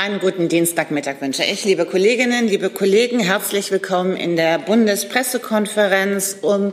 [0.00, 3.18] Einen guten Dienstagmittag wünsche ich, liebe Kolleginnen, liebe Kollegen.
[3.18, 6.72] Herzlich willkommen in der Bundespressekonferenz, um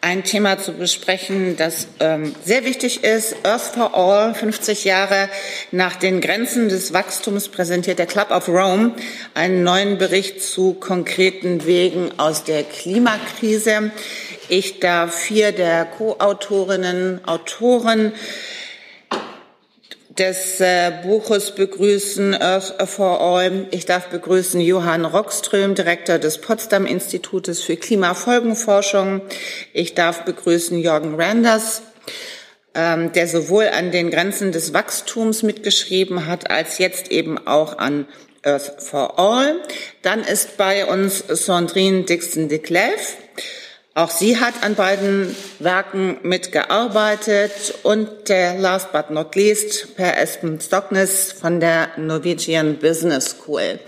[0.00, 3.44] ein Thema zu besprechen, das ähm, sehr wichtig ist.
[3.44, 5.28] Earth for All, 50 Jahre
[5.72, 8.94] nach den Grenzen des Wachstums präsentiert der Club of Rome
[9.34, 13.90] einen neuen Bericht zu konkreten Wegen aus der Klimakrise.
[14.48, 18.12] Ich darf vier der Co-Autorinnen, Autoren
[20.20, 23.66] des äh, Buches begrüßen, Earth for All.
[23.70, 29.22] Ich darf begrüßen Johann Rockström, Direktor des Potsdam Institutes für Klimafolgenforschung.
[29.72, 31.80] Ich darf begrüßen Jorgen Randers,
[32.74, 38.06] ähm, der sowohl an den Grenzen des Wachstums mitgeschrieben hat, als jetzt eben auch an
[38.42, 39.62] Earth for All.
[40.02, 42.60] Dann ist bei uns Sandrine Dixon de.
[43.94, 50.60] Auch sie hat an beiden Werken mitgearbeitet und äh, last but not least Per Espen
[50.60, 53.80] Stocknes von der Norwegian Business School.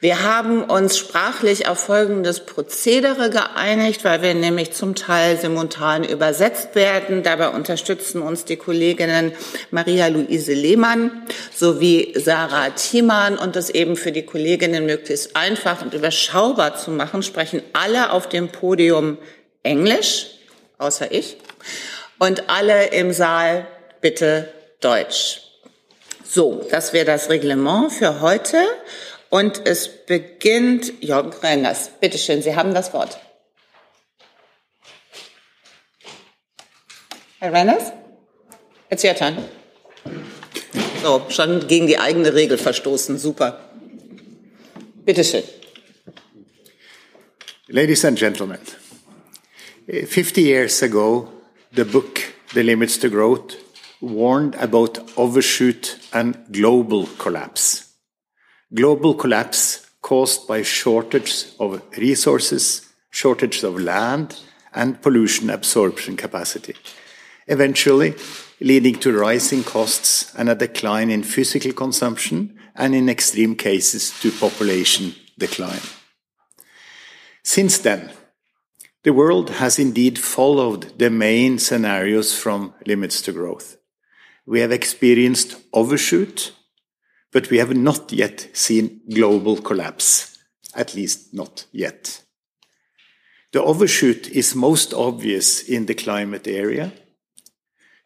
[0.00, 6.76] Wir haben uns sprachlich auf folgendes Prozedere geeinigt, weil wir nämlich zum Teil simultan übersetzt
[6.76, 7.24] werden.
[7.24, 9.32] Dabei unterstützen uns die Kolleginnen
[9.72, 16.76] Maria-Luise Lehmann sowie Sarah Thiemann und das eben für die Kolleginnen möglichst einfach und überschaubar
[16.76, 19.18] zu machen, sprechen alle auf dem Podium
[19.64, 20.26] Englisch,
[20.78, 21.38] außer ich,
[22.20, 23.66] und alle im Saal
[24.00, 24.48] bitte
[24.80, 25.40] Deutsch.
[26.24, 28.58] So, das wäre das Reglement für heute.
[29.30, 31.90] Und es beginnt Jörg Rengers.
[32.00, 33.18] Bitte schön, Sie haben das Wort.
[37.40, 37.92] Herr Renners,
[38.90, 39.36] it's your turn.
[41.02, 43.18] So, schon gegen die eigene Regel verstoßen.
[43.18, 43.60] Super.
[45.04, 45.44] Bitte schön.
[47.68, 48.60] Ladies and gentlemen,
[49.86, 51.28] 50 years ago,
[51.76, 52.20] the book
[52.54, 53.56] The Limits to Growth
[54.00, 57.87] warned about overshoot and global collapse
[58.74, 64.40] global collapse caused by shortage of resources, shortage of land,
[64.74, 66.74] and pollution absorption capacity,
[67.46, 68.14] eventually
[68.60, 74.30] leading to rising costs and a decline in physical consumption and in extreme cases to
[74.30, 75.80] population decline.
[77.42, 78.12] Since then,
[79.04, 83.76] the world has indeed followed the main scenarios from limits to growth.
[84.44, 86.52] We have experienced overshoot
[87.32, 90.38] but we have not yet seen global collapse,
[90.74, 92.22] at least not yet.
[93.52, 96.92] The overshoot is most obvious in the climate area.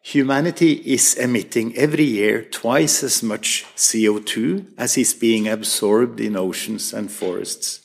[0.01, 6.93] Humanity is emitting every year twice as much CO2 as is being absorbed in oceans
[6.93, 7.81] and forests.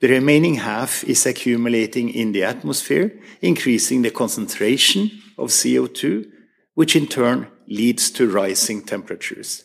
[0.00, 6.30] The remaining half is accumulating in the atmosphere, increasing the concentration of CO2,
[6.74, 9.64] which in turn leads to rising temperatures.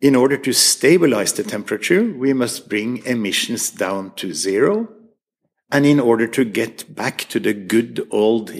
[0.00, 4.88] In order to stabilize the temperature, we must bring emissions down to zero.
[5.72, 8.52] And in order to get back to the good old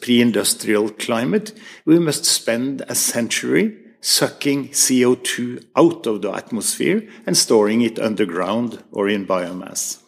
[0.00, 1.52] pre-industrial climate,
[1.84, 8.82] we must spend a century sucking CO2 out of the atmosphere and storing it underground
[8.90, 10.02] or in biomass.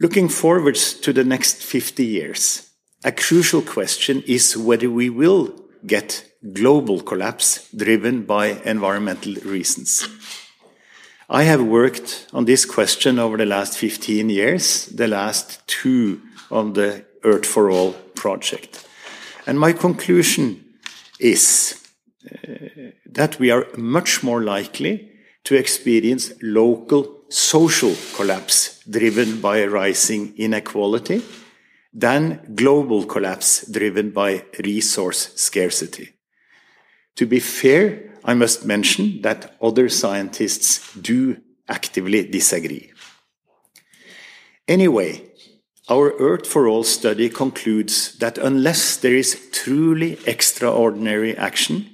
[0.00, 2.68] Looking forwards to the next 50 years,
[3.04, 5.54] a crucial question is whether we will
[5.86, 10.08] get global collapse driven by environmental reasons.
[11.30, 16.20] I have worked on this question over the last 15 years, the last two
[16.50, 18.86] on the Earth for All project.
[19.46, 20.64] And my conclusion
[21.18, 21.80] is
[22.26, 22.48] uh,
[23.06, 25.10] that we are much more likely
[25.44, 31.22] to experience local social collapse driven by rising inequality
[31.92, 36.12] than global collapse driven by resource scarcity.
[37.16, 41.36] To be fair, I must mention that other scientists do
[41.68, 42.92] actively disagree.
[44.68, 45.22] Anyway,
[45.88, 51.90] our Earth for All study concludes that unless there is truly extraordinary action,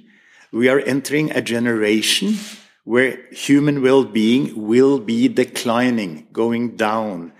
[0.51, 2.35] we are entering a generation
[2.83, 7.33] where human well-being will be declining, going down,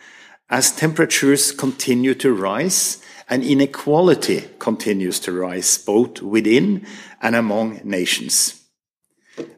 [0.50, 6.86] as temperatures continue to rise and inequality continues to rise both within
[7.22, 8.64] and among nations.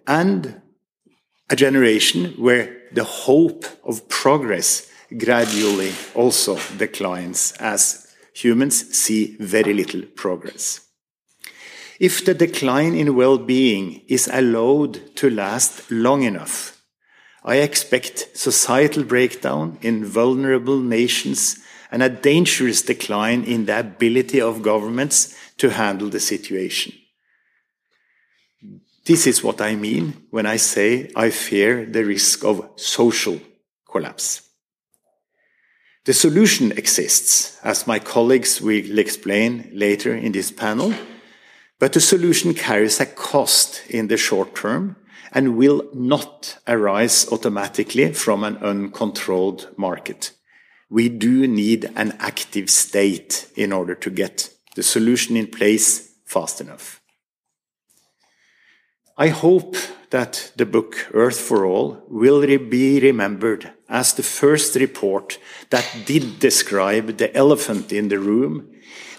[0.05, 0.61] And
[1.49, 10.01] a generation where the hope of progress gradually also declines as humans see very little
[10.01, 10.81] progress.
[11.99, 16.81] If the decline in well-being is allowed to last long enough,
[17.43, 21.60] I expect societal breakdown in vulnerable nations
[21.91, 26.93] and a dangerous decline in the ability of governments to handle the situation.
[29.05, 33.39] This is what I mean when I say I fear the risk of social
[33.89, 34.43] collapse.
[36.05, 40.93] The solution exists, as my colleagues will explain later in this panel,
[41.77, 44.95] but the solution carries a cost in the short term
[45.31, 50.31] and will not arise automatically from an uncontrolled market.
[50.91, 56.59] We do need an active state in order to get the solution in place fast
[56.59, 57.01] enough.
[59.17, 59.77] I hope
[60.09, 65.37] that the book Earth for All will be remembered as the first report
[65.69, 68.69] that did describe the elephant in the room,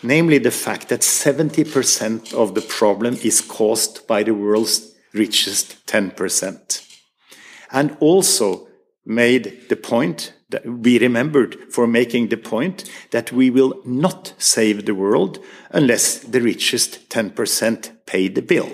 [0.03, 6.87] namely the fact that 70% of the problem is caused by the world's richest 10%.
[7.71, 8.69] And also
[9.07, 10.35] made the point
[10.65, 15.39] we remembered for making the point that we will not save the world
[15.71, 18.71] unless the richest 10% pay the bill.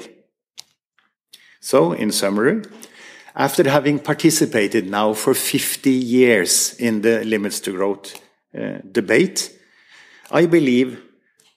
[1.61, 2.63] So, in summary,
[3.35, 8.21] after having participated now for 50 years in the limits to growth
[8.57, 9.57] uh, debate,
[10.31, 11.03] I believe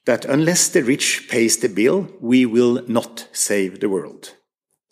[0.05, 4.35] that unless the rich pays the bill, we will not save the world.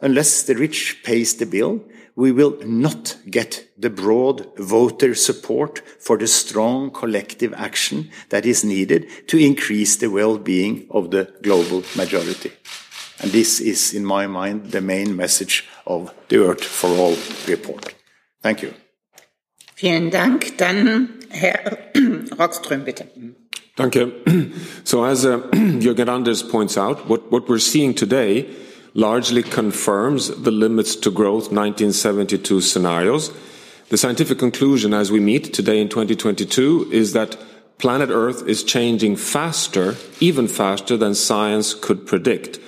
[0.01, 1.83] Unless the rich pays the bill,
[2.19, 8.61] we will not get the broad voter support for the strong collective action that is
[8.65, 12.51] needed to increase the well-being of the global majority.
[13.21, 17.15] And this is, in my mind, the main message of the Earth for All
[17.47, 17.95] report.
[18.43, 18.73] Thank you.
[19.75, 20.57] Vielen Dank.
[20.57, 21.91] Dann Herr
[22.37, 23.07] Rockström, bitte.
[23.77, 24.11] Danke.
[24.83, 25.37] So as uh,
[25.79, 28.45] Jørgen Randers points out, what, what we're seeing today
[28.93, 33.31] largely confirms the limits to growth 1972 scenarios.
[33.89, 37.37] The scientific conclusion as we meet today in 2022 is that
[37.77, 42.59] planet Earth is changing faster, even faster than science could predict.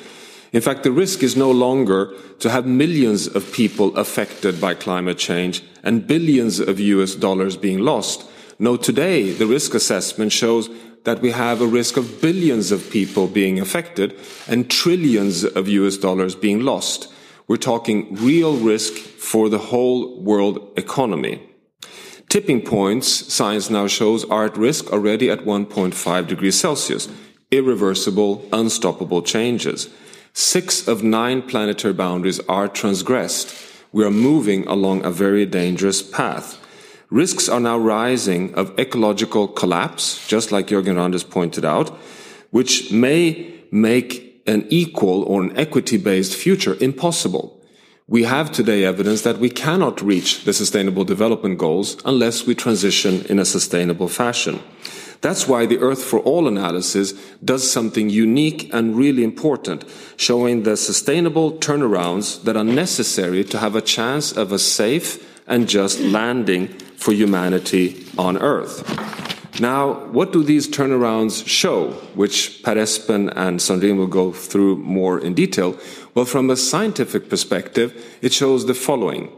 [0.54, 5.18] In fact, the risk is no longer to have millions of people affected by climate
[5.18, 8.26] change and billions of US dollars being lost.
[8.60, 10.70] No, today the risk assessment shows
[11.04, 14.18] that we have a risk of billions of people being affected
[14.48, 17.12] and trillions of US dollars being lost.
[17.48, 21.42] We're talking real risk for the whole world economy.
[22.30, 27.10] Tipping points, science now shows, are at risk already at 1.5 degrees Celsius.
[27.52, 29.90] Irreversible, unstoppable changes.
[30.34, 33.54] Six of nine planetary boundaries are transgressed.
[33.92, 36.61] We are moving along a very dangerous path.
[37.12, 41.90] Risks are now rising of ecological collapse, just like Jørgen Randers pointed out,
[42.52, 47.62] which may make an equal or an equity-based future impossible.
[48.08, 53.26] We have today evidence that we cannot reach the sustainable development goals unless we transition
[53.26, 54.62] in a sustainable fashion.
[55.20, 57.12] That's why the Earth for All analysis
[57.44, 59.84] does something unique and really important,
[60.16, 65.68] showing the sustainable turnarounds that are necessary to have a chance of a safe and
[65.68, 68.86] just landing for humanity on Earth.
[69.60, 75.34] Now, what do these turnarounds show, which Espen and Sandrine will go through more in
[75.34, 75.78] detail?
[76.16, 79.32] Well, from a scientific perspective, it shows the following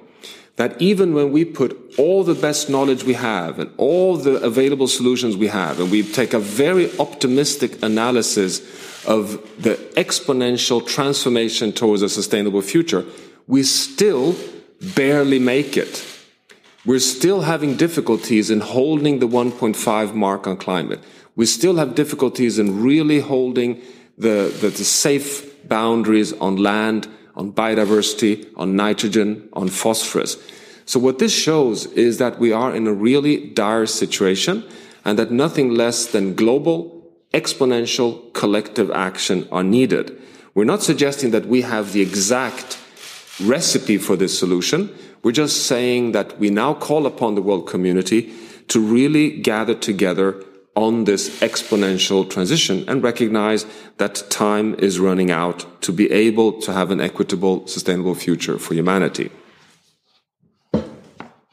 [0.56, 4.88] that even when we put all the best knowledge we have and all the available
[4.88, 8.60] solutions we have, and we take a very optimistic analysis
[9.06, 13.04] of the exponential transformation towards a sustainable future,
[13.48, 14.36] we still
[14.96, 16.13] barely make it.
[16.86, 21.00] We're still having difficulties in holding the 1.5 mark on climate.
[21.36, 23.82] We still have difficulties in really holding
[24.18, 30.38] the, the, the safe boundaries on land on biodiversity, on nitrogen, on phosphorus.
[30.86, 34.64] So what this shows is that we are in a really dire situation
[35.06, 40.20] and that nothing less than global, exponential, collective action are needed.
[40.54, 42.80] We're not suggesting that we have the exact
[43.42, 44.94] recipe for this solution.
[45.24, 48.34] We're just saying that we now call upon the world community
[48.68, 50.44] to really gather together
[50.76, 53.66] on this exponential transition and recognize
[53.98, 58.74] that time is running out to be able to have an equitable, sustainable future for
[58.74, 59.32] humanity.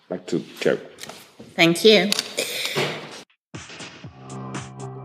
[0.08, 0.80] Back to Jerry.
[1.54, 2.10] Thank you.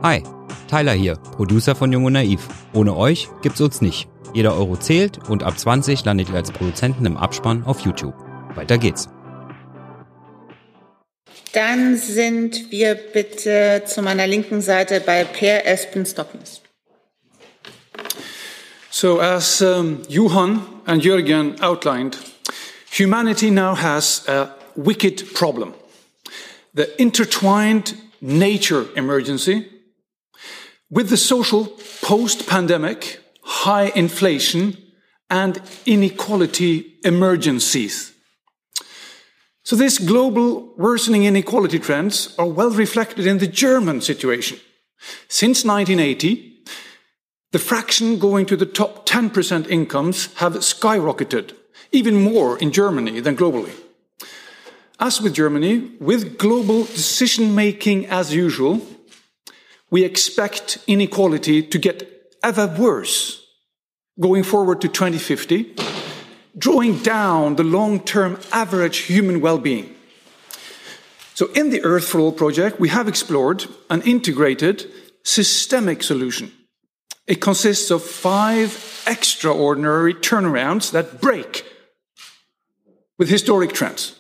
[0.01, 0.24] Hi,
[0.67, 2.48] Tilo hier, Producer von Jung und Naiv.
[2.74, 4.07] Ohne euch gibt's uns nicht.
[4.34, 8.25] Jeder Euro zählt und ab 20 landet ihr als Produzenten im Abspann auf YouTube.
[8.56, 9.10] Weiter geht's.
[11.54, 16.62] Dann sind wir bitte zu meiner linken Seite bei Per Espen Stocknes.
[18.90, 22.18] So, as um, Johan and Jürgen outlined,
[22.90, 25.74] humanity now has a wicked problem.
[26.74, 29.66] The intertwined nature emergency
[30.90, 31.68] with the social
[32.02, 34.78] post pandemic, high inflation,
[35.30, 38.14] and inequality emergencies.
[39.65, 44.60] So, this global worsening inequality trends are well reflected in the German situation.
[45.27, 46.63] Since 1980,
[47.51, 51.55] the fraction going to the top 10% incomes have skyrocketed,
[51.91, 53.74] even more in Germany than globally.
[55.00, 58.86] As with Germany, with global decision making as usual,
[59.89, 63.43] we expect inequality to get ever worse
[64.19, 65.95] going forward to 2050
[66.58, 69.96] drawing down the long term average human well being.
[71.34, 74.90] So, in the Earth for All project, we have explored an integrated
[75.24, 76.52] systemic solution.
[77.28, 81.66] It consists of five extraordinary turnarounds that break
[83.18, 84.18] with historic trends.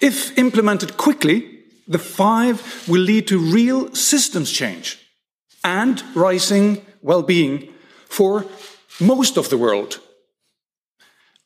[0.00, 4.98] If implemented quickly, the five will lead to real systems change
[5.64, 7.72] and rising well being
[8.08, 8.44] for
[9.00, 10.00] most of the world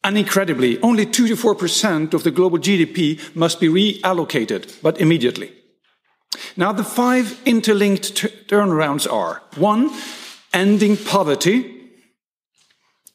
[0.05, 5.51] and incredibly, only 2 to 4% of the global GDP must be reallocated, but immediately.
[6.57, 8.15] Now, the five interlinked
[8.49, 9.91] turnarounds are one,
[10.53, 11.91] ending poverty,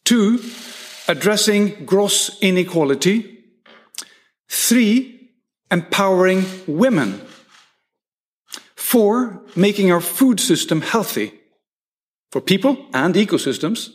[0.03, 0.41] two,
[1.07, 3.39] addressing gross inequality,
[4.49, 5.29] three,
[5.69, 7.21] empowering women,
[8.75, 11.33] four, making our food system healthy
[12.31, 13.89] for people and ecosystems,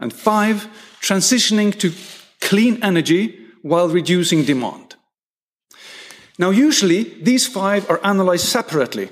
[0.00, 0.68] and five,
[1.00, 1.92] transitioning to
[2.40, 4.96] clean energy while reducing demand.
[6.38, 9.10] Now, usually these five are analyzed separately.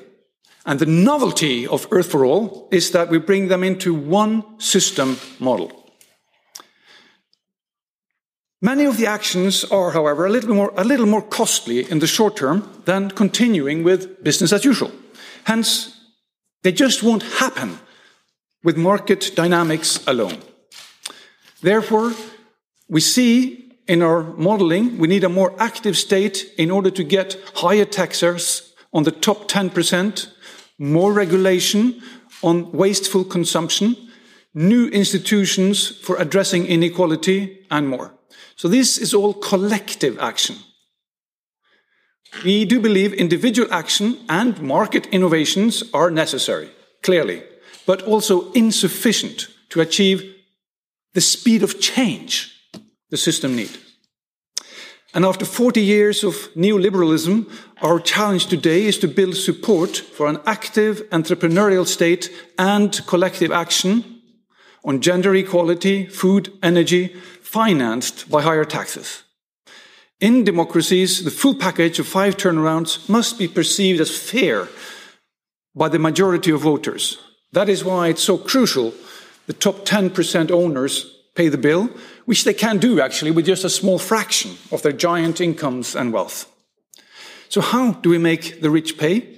[0.65, 5.19] And the novelty of Earth for All is that we bring them into one system
[5.39, 5.71] model.
[8.63, 12.07] Many of the actions are, however, a little, more, a little more costly in the
[12.07, 14.91] short term than continuing with business as usual.
[15.45, 16.01] Hence,
[16.63, 17.79] they just won't happen
[18.65, 20.39] with market dynamics alone.
[21.63, 22.13] Therefore,
[22.89, 27.37] we see in our modeling we need a more active state in order to get
[27.55, 30.29] higher taxes on the top 10%,
[30.79, 32.03] more regulation
[32.43, 33.97] on wasteful consumption,
[34.55, 38.15] new institutions for addressing inequality, and more.
[38.57, 40.57] So this is all collective action.
[42.45, 46.71] We do believe individual action and market innovations are necessary,
[47.03, 47.43] clearly,
[47.87, 50.36] but also insufficient to achieve
[51.17, 52.53] the speed of change
[53.09, 53.79] the system needs.
[55.15, 60.41] And after 40 years of neoliberalism, our challenge today is to build support for an
[60.45, 64.21] active entrepreneurial state and collective action
[64.85, 69.23] on gender equality, food, energy, financed by higher taxes.
[70.21, 74.69] In democracies, the full package of five turnarounds must be perceived as fair
[75.75, 77.17] by the majority of voters.
[77.53, 78.93] That is why it's so crucial
[79.47, 81.91] the top 10% owners pay the bill,
[82.25, 86.13] which they can do actually with just a small fraction of their giant incomes and
[86.13, 86.51] wealth.
[87.49, 89.37] So, how do we make the rich pay?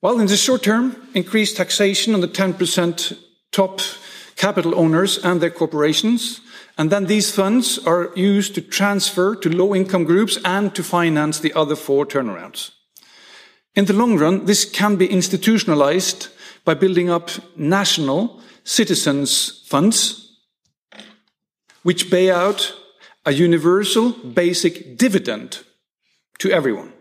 [0.00, 3.18] Well, in the short term, increase taxation on the 10%
[3.52, 3.80] top
[4.36, 6.40] capital owners and their corporations.
[6.76, 11.38] And then these funds are used to transfer to low income groups and to finance
[11.38, 12.72] the other four turnarounds.
[13.76, 16.28] In the long run, this can be institutionalized
[16.64, 20.38] by building up national citizens' funds,
[21.82, 22.74] which pay out
[23.24, 25.60] a universal basic dividend
[26.38, 26.92] to everyone.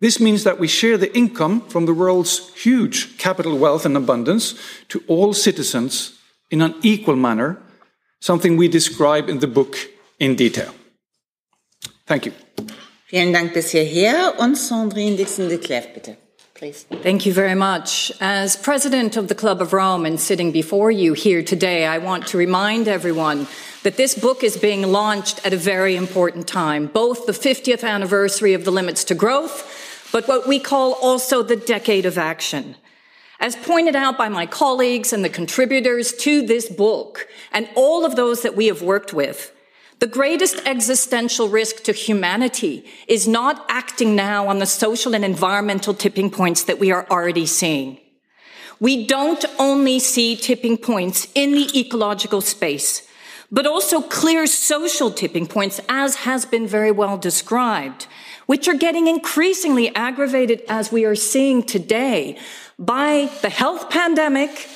[0.00, 4.54] This means that we share the income from the world's huge capital wealth and abundance
[4.88, 6.16] to all citizens
[6.50, 7.58] in an equal manner,
[8.20, 9.76] something we describe in the book
[10.20, 10.72] in detail.
[12.06, 12.32] Thank you.
[13.06, 16.16] Vielen Dank bis hierher und Sandrine Dixson-Declève, bitte.
[16.58, 16.82] Please.
[16.90, 18.10] Thank you very much.
[18.20, 22.26] As president of the Club of Rome and sitting before you here today, I want
[22.26, 23.46] to remind everyone
[23.84, 28.54] that this book is being launched at a very important time, both the 50th anniversary
[28.54, 32.74] of the Limits to Growth, but what we call also the Decade of Action.
[33.38, 38.16] As pointed out by my colleagues and the contributors to this book, and all of
[38.16, 39.52] those that we have worked with,
[40.00, 45.92] the greatest existential risk to humanity is not acting now on the social and environmental
[45.92, 47.98] tipping points that we are already seeing.
[48.80, 53.08] We don't only see tipping points in the ecological space,
[53.50, 58.06] but also clear social tipping points, as has been very well described,
[58.46, 62.38] which are getting increasingly aggravated as we are seeing today
[62.78, 64.68] by the health pandemic,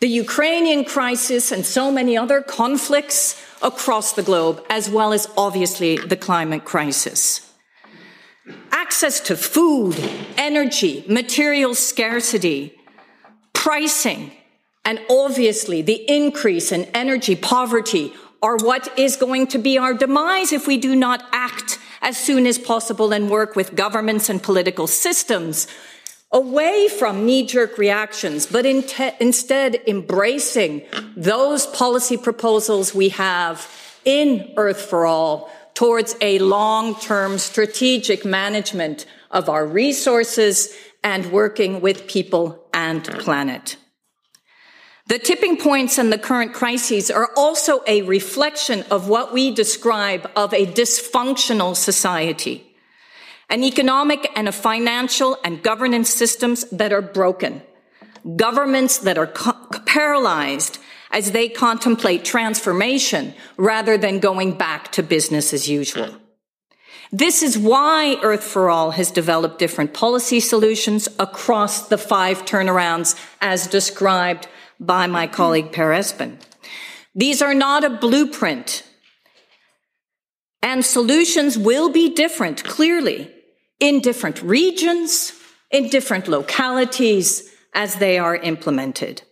[0.00, 5.96] the Ukrainian crisis, and so many other conflicts across the globe, as well as obviously
[5.96, 7.52] the climate crisis.
[8.70, 9.96] Access to food,
[10.36, 12.74] energy, material scarcity,
[13.52, 14.32] pricing,
[14.88, 20.50] And obviously, the increase in energy poverty are what is going to be our demise
[20.50, 24.86] if we do not act as soon as possible and work with governments and political
[24.86, 25.66] systems
[26.30, 28.84] away from knee jerk reactions, but in
[29.20, 30.82] instead embracing
[31.16, 33.70] those policy proposals we have
[34.04, 41.80] in Earth for All towards a long term strategic management of our resources and working
[41.80, 43.76] with people and planet.
[45.06, 50.30] The tipping points and the current crises are also a reflection of what we describe
[50.36, 52.67] of a dysfunctional society.
[53.50, 57.62] An economic and a financial and governance systems that are broken.
[58.36, 59.26] Governments that are
[59.86, 60.78] paralyzed
[61.10, 66.14] as they contemplate transformation rather than going back to business as usual.
[67.10, 73.18] This is why Earth for All has developed different policy solutions across the five turnarounds
[73.40, 74.46] as described
[74.78, 76.38] by my colleague Per Espen.
[77.14, 78.82] These are not a blueprint.
[80.62, 83.32] And solutions will be different, clearly,
[83.80, 85.32] in different regions,
[85.70, 89.22] in different localities as they are implemented.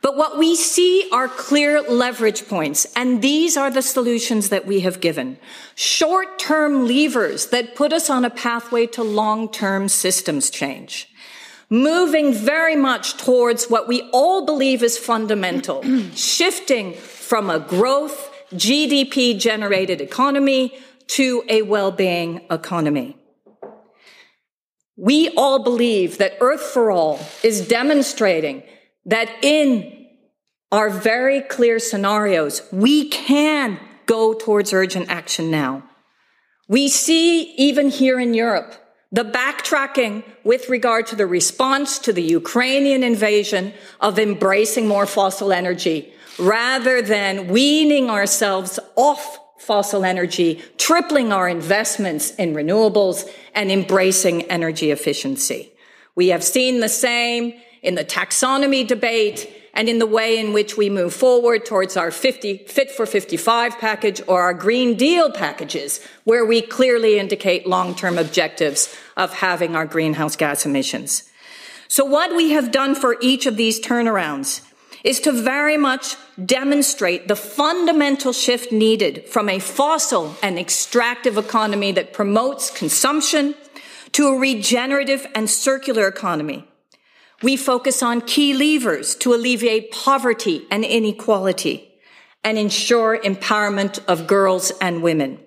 [0.00, 4.80] But what we see are clear leverage points, and these are the solutions that we
[4.80, 5.38] have given.
[5.74, 11.08] Short-term levers that put us on a pathway to long-term systems change.
[11.68, 15.82] Moving very much towards what we all believe is fundamental,
[16.14, 20.78] shifting from a growth, GDP generated economy
[21.08, 23.17] to a well-being economy.
[25.00, 28.64] We all believe that Earth for All is demonstrating
[29.06, 30.06] that in
[30.72, 35.84] our very clear scenarios, we can go towards urgent action now.
[36.66, 38.74] We see even here in Europe,
[39.12, 45.52] the backtracking with regard to the response to the Ukrainian invasion of embracing more fossil
[45.52, 49.38] energy rather than weaning ourselves off
[49.68, 55.70] fossil energy, tripling our investments in renewables and embracing energy efficiency.
[56.14, 60.78] We have seen the same in the taxonomy debate and in the way in which
[60.78, 66.00] we move forward towards our 50, Fit for 55 package or our Green Deal packages,
[66.24, 71.30] where we clearly indicate long-term objectives of having our greenhouse gas emissions.
[71.88, 74.62] So what we have done for each of these turnarounds
[75.04, 81.92] is to very much demonstrate the fundamental shift needed from a fossil and extractive economy
[81.92, 83.54] that promotes consumption
[84.12, 86.68] to a regenerative and circular economy
[87.42, 91.88] we focus on key levers to alleviate poverty and inequality
[92.42, 95.38] and ensure empowerment of girls and women.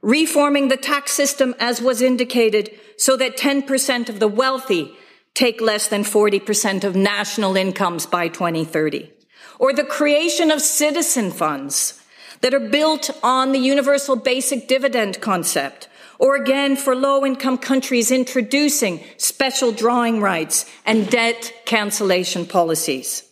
[0.00, 4.94] Reforming the tax system as was indicated so that 10% of the wealthy
[5.34, 9.10] take less than 40% of national incomes by 2030.
[9.58, 12.00] Or the creation of citizen funds
[12.40, 18.10] that are built on the universal basic dividend concept or again for low income countries
[18.10, 23.24] introducing special drawing rights and debt cancellation policies.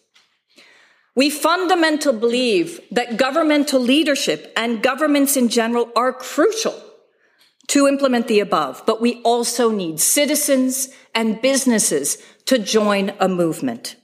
[1.14, 6.74] We fundamentally believe that governmental leadership and governments in general are crucial
[7.68, 13.96] to implement the above, but we also need citizens and businesses to join a movement.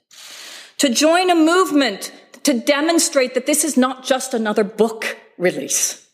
[0.78, 2.12] To join a movement
[2.44, 6.08] to demonstrate that this is not just another book release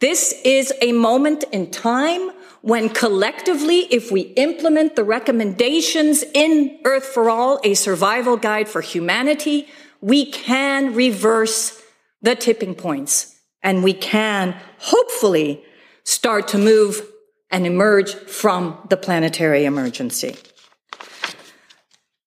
[0.00, 2.30] this is a moment in time
[2.62, 8.80] when collectively, if we implement the recommendations in Earth for All, a survival guide for
[8.80, 9.68] humanity,
[10.00, 11.82] we can reverse
[12.22, 15.62] the tipping points and we can hopefully
[16.04, 17.06] start to move
[17.50, 20.36] and emerge from the planetary emergency.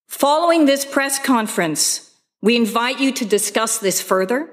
[0.07, 4.49] Following this press conference, we invite you to discuss this further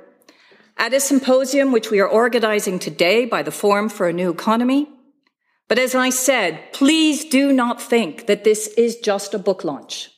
[0.77, 4.89] at a symposium which we are organizing today by the Forum for a New Economy.
[5.69, 10.11] But as I said, please do not think that this is just a book launch.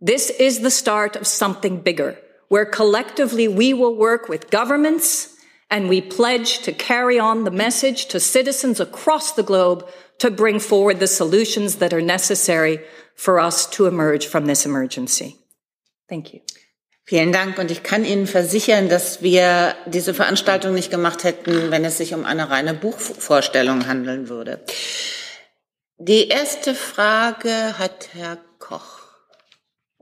[0.00, 5.34] This is the start of something bigger, where collectively we will work with governments
[5.70, 9.86] and we pledge to carry on the message to citizens across the globe
[10.18, 12.80] to bring forward the solutions that are necessary
[13.14, 15.36] for us to emerge from this emergency.
[16.08, 16.40] Thank you.
[17.04, 21.84] Vielen Dank und ich kann Ihnen versichern, dass wir diese Veranstaltung nicht gemacht hätten, wenn
[21.84, 24.60] es sich um eine reine Buchvorstellung handeln würde.
[25.96, 28.98] Die erste Frage hat Herr Koch.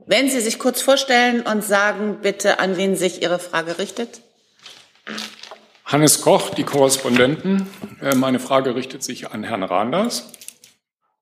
[0.05, 4.21] Wenn Sie sich kurz vorstellen und sagen bitte, an wen sich Ihre Frage richtet.
[5.87, 7.65] Hannes Koch, die Korrespondenten.
[8.01, 10.33] Äh, meine Frage richtet sich an Herrn Randers.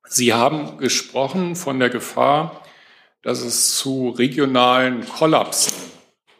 [0.07, 2.63] Sie haben gesprochen von der Gefahr,
[3.21, 5.71] dass es zu regionalen Kollapsen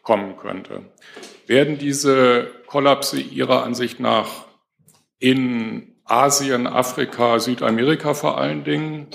[0.02, 0.92] kommen könnte.
[1.46, 4.46] Werden diese Kollapse Ihrer Ansicht nach
[5.20, 9.06] in Asien, Afrika, Südamerika vor allen Dingen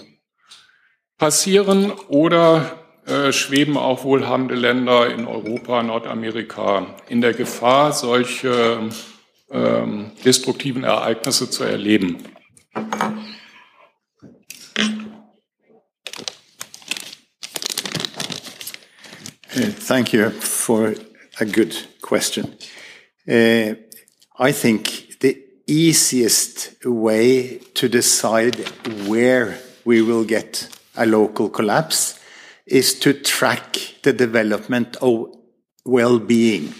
[1.18, 2.79] passieren oder
[3.10, 8.88] äh, schweben auch wohlhabende Länder in Europa, Nordamerika in der Gefahr, solche
[9.50, 12.18] ähm, destruktiven Ereignisse zu erleben?
[19.86, 20.94] Thank you for
[21.40, 22.54] a good question.
[23.26, 23.74] Uh,
[24.38, 28.56] I think the easiest way to decide
[29.08, 32.19] where we will get a local collapse
[32.70, 35.34] is to track the development of
[35.84, 36.72] well-being.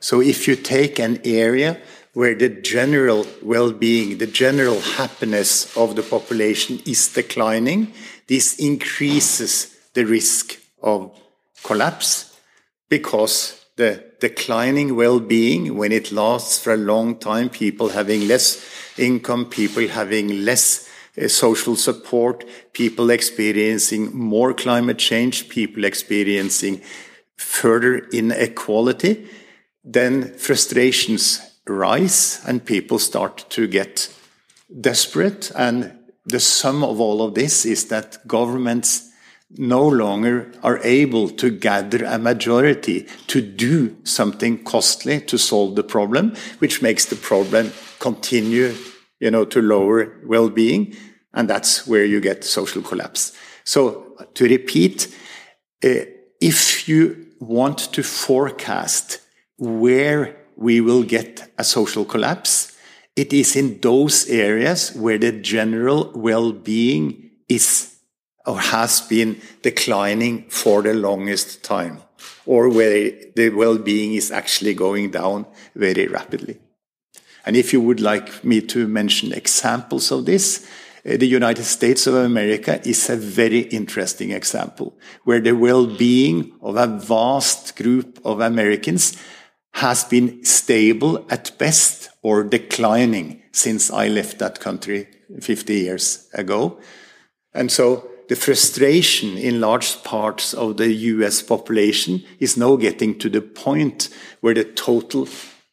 [0.00, 1.80] So if you take an area
[2.12, 7.92] where the general well-being, the general happiness of the population is declining,
[8.26, 11.16] this increases the risk of
[11.62, 12.36] collapse
[12.88, 18.64] because the declining well-being, when it lasts for a long time, people having less
[18.98, 20.85] income, people having less
[21.28, 26.80] social support, people experiencing more climate change, people experiencing
[27.36, 29.26] further inequality,
[29.84, 34.12] then frustrations rise and people start to get
[34.80, 35.50] desperate.
[35.56, 35.92] And
[36.24, 39.10] the sum of all of this is that governments
[39.58, 45.84] no longer are able to gather a majority to do something costly to solve the
[45.84, 48.74] problem, which makes the problem continue,
[49.20, 50.96] you know, to lower well-being.
[51.36, 53.32] And that's where you get social collapse.
[53.62, 55.14] So to repeat,
[55.84, 56.06] uh,
[56.40, 59.20] if you want to forecast
[59.58, 62.72] where we will get a social collapse,
[63.14, 67.92] it is in those areas where the general well-being is
[68.46, 71.98] or has been declining for the longest time,
[72.46, 75.44] or where the well-being is actually going down
[75.74, 76.56] very rapidly.
[77.44, 80.64] And if you would like me to mention examples of this,
[81.06, 86.76] Uh, the United States of America is a very interesting example, where the well-being of
[86.76, 89.16] a vast group of Americans
[89.74, 95.06] has been stable at best or declining since I left that country
[95.40, 96.80] 50 years ago.
[97.54, 103.28] And so the frustration in large parts of the US population is now getting to
[103.28, 104.08] the point
[104.40, 105.28] where the total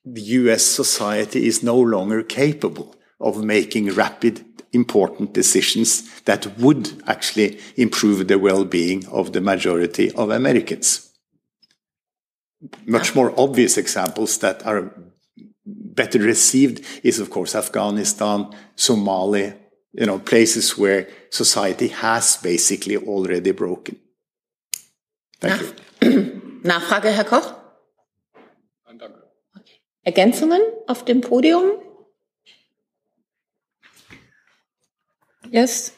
[0.05, 8.27] US society is no longer capable of making rapid, important decisions that would actually improve
[8.27, 11.11] the well-being of the majority of Americans.
[12.85, 14.91] Much more obvious examples that are
[15.65, 19.55] better received is, of course, Afghanistan, Somalia,
[19.93, 23.97] you know, places where society has basically already broken.
[25.39, 25.61] Thank Nach
[26.01, 26.41] you.
[26.63, 27.53] Nachfrage, Herr Koch?
[28.85, 29.05] Danke.
[29.57, 29.81] Okay.
[30.03, 31.71] Ergänzungen auf dem Podium?
[35.53, 35.91] Yes,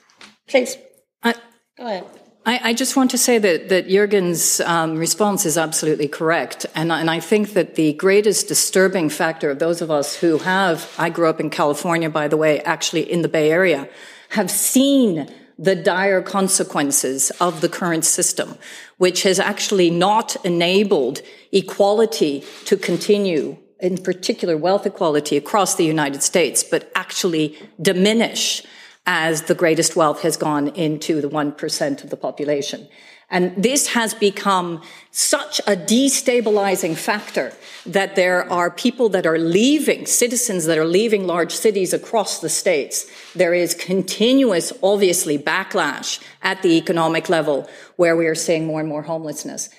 [0.50, 0.78] Please.
[1.24, 1.34] I,
[1.78, 2.04] Go ahead.
[2.46, 6.66] I, I just want to say that, that Jørgen's um, response is absolutely correct.
[6.76, 10.94] And, and I think that the greatest disturbing factor of those of us who have,
[10.98, 13.88] I grew up in California, by the way, actually in the Bay Area,
[14.32, 18.58] have seen the dire consequences of the current system,
[18.98, 21.22] which has actually not enabled
[21.54, 28.62] equality to continue, in particular wealth equality across the United States, but actually diminish
[29.06, 32.88] as the greatest wealth has gone into the 1% of the population.
[33.30, 37.54] And this has become such a destabilizing factor
[37.86, 42.50] that there are people that are leaving, citizens that are leaving large cities across the
[42.50, 43.10] states.
[43.34, 48.90] There is continuous, obviously, backlash at the economic level where we are seeing more and
[48.90, 49.70] more homelessness.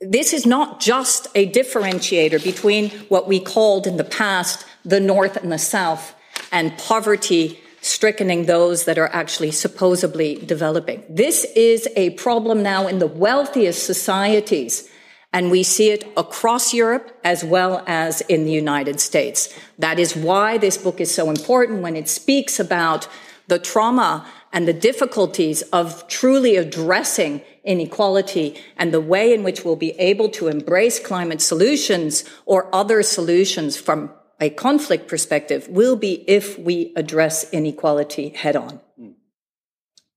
[0.00, 5.36] This is not just a differentiator between what we called in the past the North
[5.36, 6.14] and the South
[6.52, 11.04] and poverty strickening those that are actually supposedly developing.
[11.08, 14.88] This is a problem now in the wealthiest societies.
[15.32, 19.54] And we see it across Europe as well as in the United States.
[19.78, 23.06] That is why this book is so important when it speaks about
[23.46, 29.76] the trauma and the difficulties of truly addressing inequality and the way in which we'll
[29.76, 36.24] be able to embrace climate solutions or other solutions from a conflict perspective will be
[36.26, 38.80] if we address inequality head on.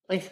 [0.08, 0.29] Please.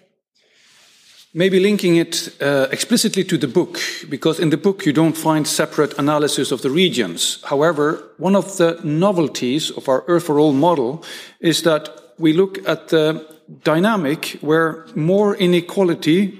[1.33, 5.47] Maybe linking it uh, explicitly to the book, because in the book you don't find
[5.47, 7.43] separate analysis of the regions.
[7.43, 11.03] However, one of the novelties of our Earth for All model
[11.39, 13.23] is that we look at the
[13.63, 16.39] dynamic where more inequality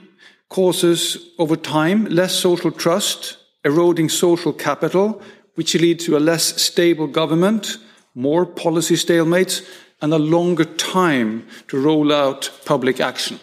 [0.49, 5.21] causes over time less social trust, eroding social capital,
[5.57, 7.77] which lead to a less stable government,
[8.13, 9.67] more policy stalemates,
[10.01, 13.39] and a longer time to roll out public action.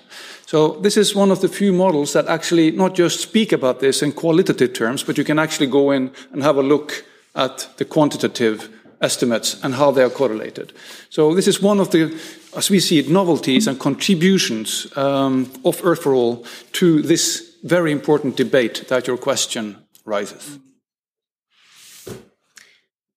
[0.46, 4.00] So this is one of the few models that actually not just speak about this
[4.00, 7.84] in qualitative terms, but you can actually go in and have a look at the
[7.84, 8.68] quantitative
[9.00, 10.72] estimates and how they are correlated.
[11.10, 12.16] So this is one of the,
[12.56, 17.90] as we see it, novelties and contributions um, of Earth for All to this very
[17.90, 20.60] important debate that your question rises.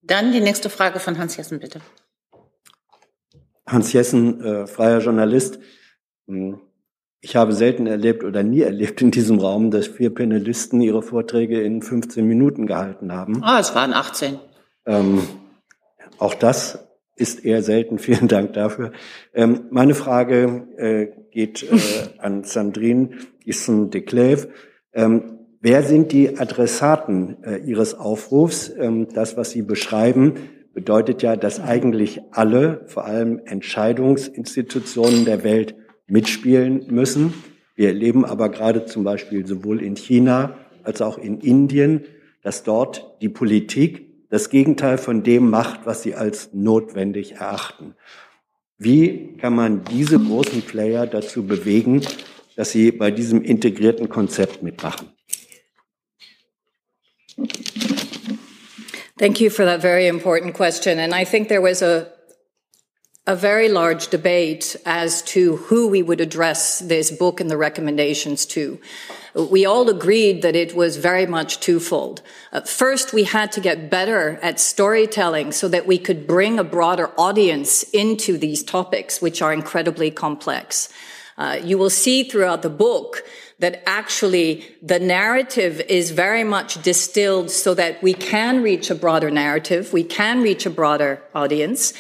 [0.07, 1.81] Dann die nächste Frage von Hans Jessen, bitte.
[3.67, 5.59] Hans Jessen, äh, freier Journalist.
[6.27, 6.61] Hm,
[7.19, 11.61] ich habe selten erlebt oder nie erlebt in diesem Raum, dass vier Panelisten ihre Vorträge
[11.61, 13.43] in 15 Minuten gehalten haben.
[13.43, 14.39] Ah, es waren 18.
[14.85, 15.27] Ähm,
[16.19, 17.99] auch das ist eher selten.
[17.99, 18.93] Vielen Dank dafür.
[19.33, 21.77] Ähm, meine Frage äh, geht äh,
[22.19, 23.09] an Sandrine
[23.43, 24.47] Isson-de Clève.
[24.93, 28.71] Ähm, wer sind die Adressaten äh, Ihres Aufrufs?
[28.77, 30.33] Ähm, das, was Sie beschreiben,
[30.73, 35.75] bedeutet ja, dass eigentlich alle, vor allem Entscheidungsinstitutionen der Welt,
[36.07, 37.33] mitspielen müssen.
[37.75, 42.05] Wir erleben aber gerade zum Beispiel sowohl in China als auch in Indien,
[42.43, 47.95] dass dort die Politik das Gegenteil von dem macht, was sie als notwendig erachten.
[48.77, 52.01] Wie kann man diese großen Player dazu bewegen,
[52.55, 55.07] dass sie bei diesem integrierten Konzept mitmachen?
[59.17, 60.99] Thank you for that very important question.
[60.99, 62.11] And I think there was a
[63.27, 68.45] a very large debate as to who we would address this book and the recommendations
[68.45, 68.79] to.
[69.35, 72.21] We all agreed that it was very much twofold.
[72.53, 76.63] Uh, first, we had to get better at storytelling so that we could bring a
[76.63, 80.87] broader audience into these topics, which are incredibly complex.
[81.37, 83.23] Uh, you will see throughout the book
[83.59, 89.31] that actually the narrative is very much distilled so that we can reach a broader
[89.31, 91.93] narrative, we can reach a broader audience,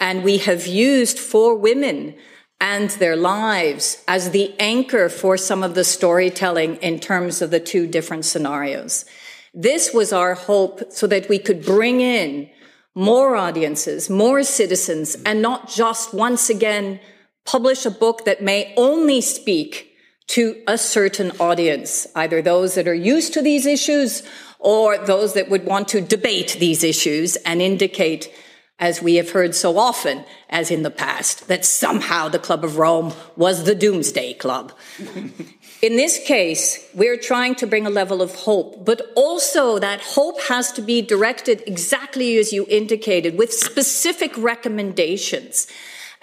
[0.00, 2.14] and we have used for women
[2.60, 7.60] and their lives as the anchor for some of the storytelling in terms of the
[7.60, 9.04] two different scenarios.
[9.52, 12.50] This was our hope so that we could bring in
[12.94, 17.00] more audiences, more citizens, and not just once again
[17.44, 19.93] publish a book that may only speak
[20.28, 24.22] to a certain audience, either those that are used to these issues
[24.58, 28.32] or those that would want to debate these issues and indicate
[28.80, 32.76] as we have heard so often, as in the past, that somehow the Club of
[32.76, 34.72] Rome was the Doomsday Club.
[35.82, 40.40] in this case, we're trying to bring a level of hope, but also that hope
[40.48, 45.68] has to be directed exactly as you indicated with specific recommendations.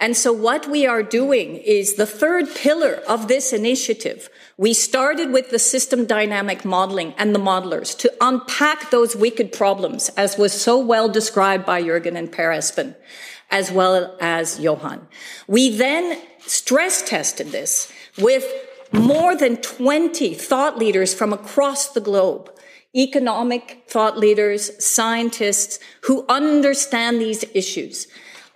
[0.02, 5.30] And so what we are doing is the third pillar of this initiative we started
[5.30, 10.52] with the system dynamic modeling and the modelers to unpack those wicked problems, as was
[10.52, 12.96] so well described by Jørgen and Per Espen,
[13.52, 15.06] as well as Johan.
[15.46, 18.44] We then stress tested this with
[18.92, 22.50] more than 20 thought leaders from across the globe
[22.94, 28.06] economic thought leaders, scientists who understand these issues.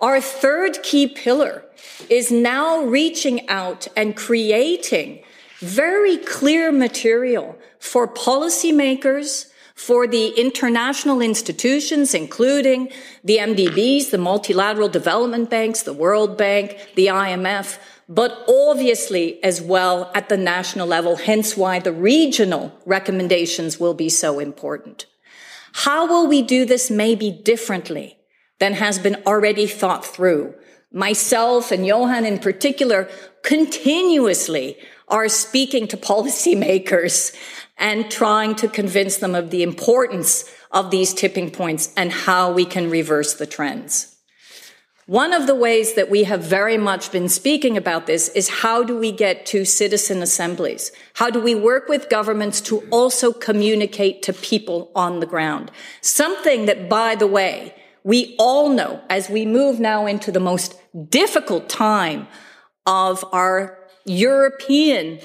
[0.01, 1.65] Our third key pillar
[2.11, 5.23] is now reaching out and creating
[5.59, 12.91] very clear material for policymakers, for the international institutions, including
[13.25, 17.79] the MDBs, the multilateral development banks, the World Bank, the IMF,
[18.09, 24.09] but obviously as well at the national level, hence why the regional recommendations will be
[24.09, 25.07] so important.
[25.73, 28.16] How will we do this maybe differently
[28.59, 30.55] than has been already thought through?
[30.93, 33.09] Myself and Johan in particular
[33.43, 37.37] continuously are speaking to policymakers
[37.79, 42.65] and trying to convince them of the importance of these tipping points and how we
[42.65, 44.17] can reverse the trends.
[45.07, 48.83] One of the ways that we have very much been speaking about this is how
[48.83, 50.91] do we get to citizen assemblies?
[51.15, 55.71] How do we work with governments to also communicate to people on the ground?
[56.01, 57.73] Something that, by the way,
[58.07, 62.29] we all know as we move now into the most difficult time
[62.87, 65.19] of our European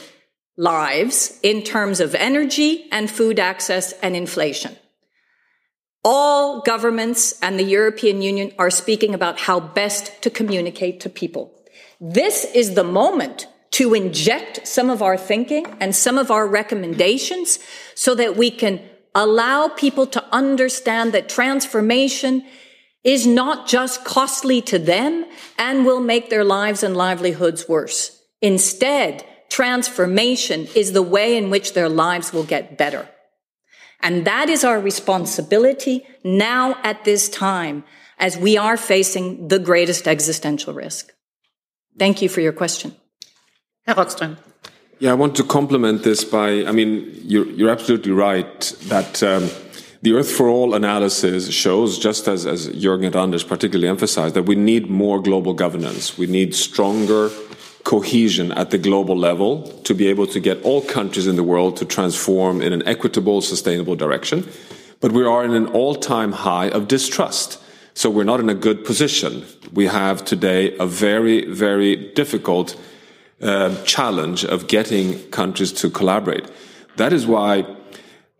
[0.57, 4.75] lives in terms of energy and food access and inflation.
[6.03, 11.53] All governments and the European Union are speaking about how best to communicate to people.
[11.99, 13.45] This is the moment
[13.77, 17.59] to inject some of our thinking and some of our recommendations
[17.93, 18.81] so that we can
[19.13, 22.43] allow people to understand that transformation
[23.03, 25.25] is not just costly to them
[25.57, 28.21] and will make their lives and livelihoods worse.
[28.41, 33.09] Instead, Transformation is the way in which their lives will get better.
[33.99, 37.83] And that is our responsibility now at this time
[38.17, 41.11] as we are facing the greatest existential risk.
[41.99, 42.95] Thank you for your question.
[43.85, 44.37] Herr Rockström.
[44.99, 49.49] Yeah, I want to complement this by, I mean, you're, you're absolutely right that um,
[50.01, 54.55] the Earth for All analysis shows, just as, as Jørgen Randers particularly emphasized, that we
[54.55, 56.17] need more global governance.
[56.17, 57.29] We need stronger
[57.83, 61.77] cohesion at the global level to be able to get all countries in the world
[61.77, 64.47] to transform in an equitable, sustainable direction.
[64.99, 67.59] But we are in an all time high of distrust.
[67.93, 69.45] So we're not in a good position.
[69.73, 72.79] We have today a very, very difficult
[73.41, 76.49] uh, challenge of getting countries to collaborate.
[76.97, 77.65] That is why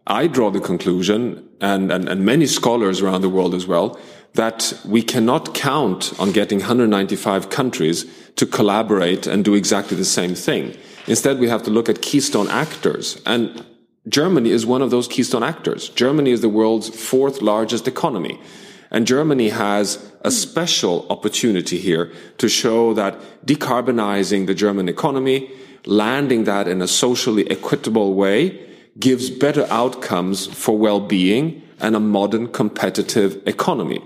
[0.07, 3.99] I draw the conclusion, and, and, and many scholars around the world as well,
[4.33, 8.05] that we cannot count on getting 195 countries
[8.37, 10.75] to collaborate and do exactly the same thing.
[11.07, 13.21] Instead, we have to look at keystone actors.
[13.25, 13.65] And
[14.07, 15.89] Germany is one of those keystone actors.
[15.89, 18.39] Germany is the world's fourth largest economy.
[18.89, 25.51] And Germany has a special opportunity here to show that decarbonizing the German economy,
[25.85, 32.47] landing that in a socially equitable way, gives better outcomes for well-being and a modern
[32.47, 34.01] competitive economy.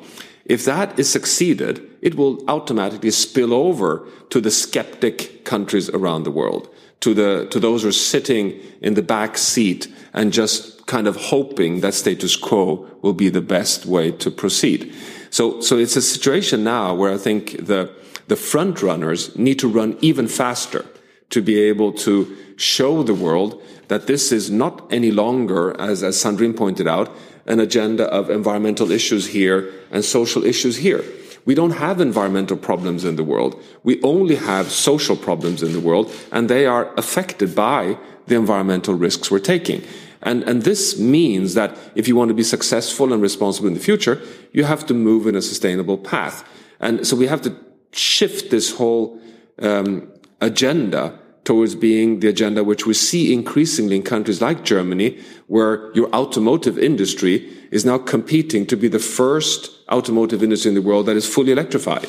[0.45, 6.31] If that is succeeded, it will automatically spill over to the skeptic countries around the
[6.31, 6.69] world,
[7.01, 11.15] to the, to those who are sitting in the back seat and just kind of
[11.15, 14.93] hoping that status quo will be the best way to proceed.
[15.31, 17.91] So, so it's a situation now where I think the,
[18.27, 20.85] the front runners need to run even faster
[21.29, 26.21] to be able to show the world that this is not any longer, as, as
[26.21, 27.11] Sandrine pointed out,
[27.45, 31.03] an agenda of environmental issues here and social issues here.
[31.45, 33.61] We don't have environmental problems in the world.
[33.83, 38.95] We only have social problems in the world, and they are affected by the environmental
[38.95, 39.83] risks we're taking.
[40.23, 43.79] And, and this means that if you want to be successful and responsible in the
[43.79, 44.19] future,
[44.53, 46.43] you have to move in a sustainable path.
[46.79, 47.55] And so we have to
[47.91, 49.21] shift this whole
[49.61, 50.11] um,
[50.41, 56.09] agenda towards being the agenda which we see increasingly in countries like Germany, where your
[56.13, 61.15] automotive industry is now competing to be the first automotive industry in the world that
[61.15, 62.07] is fully electrified.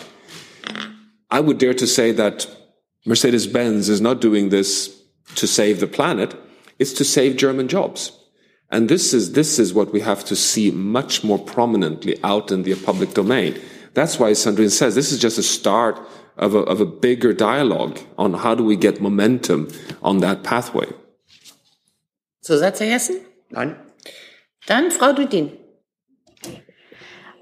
[1.31, 2.47] I would dare to say that
[3.05, 5.03] Mercedes Benz is not doing this
[5.35, 6.35] to save the planet
[6.79, 8.13] it's to save German jobs.
[8.71, 12.65] And this is, this is what we have to see much more prominently out in
[12.65, 13.61] the public domain.
[13.95, 15.99] That's why Sandrine says this is just a start
[16.37, 19.69] of a, of a bigger dialogue on how do we get momentum
[20.03, 20.87] on that pathway.
[22.43, 23.17] Zusatz, Herr Jessen?
[23.51, 23.77] Nein.
[24.67, 25.53] Dann Frau Dudin.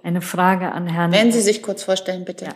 [0.02, 1.12] Eine Frage an Herrn.
[1.12, 2.44] Werden Sie sich kurz vorstellen, bitte.
[2.46, 2.54] Ja.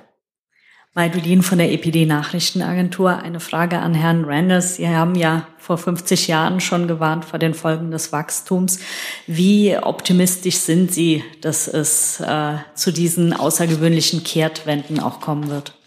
[0.95, 3.19] Majdudin von der EPD Nachrichtenagentur.
[3.19, 4.77] Eine Frage an Herrn Randers.
[4.77, 8.81] Sie haben ja vor 50 Jahren schon gewarnt vor den Folgen des Wachstums.
[9.27, 15.78] Wie optimistisch sind Sie, dass es äh, zu diesen außergewöhnlichen Kehrtwenden auch kommen wird?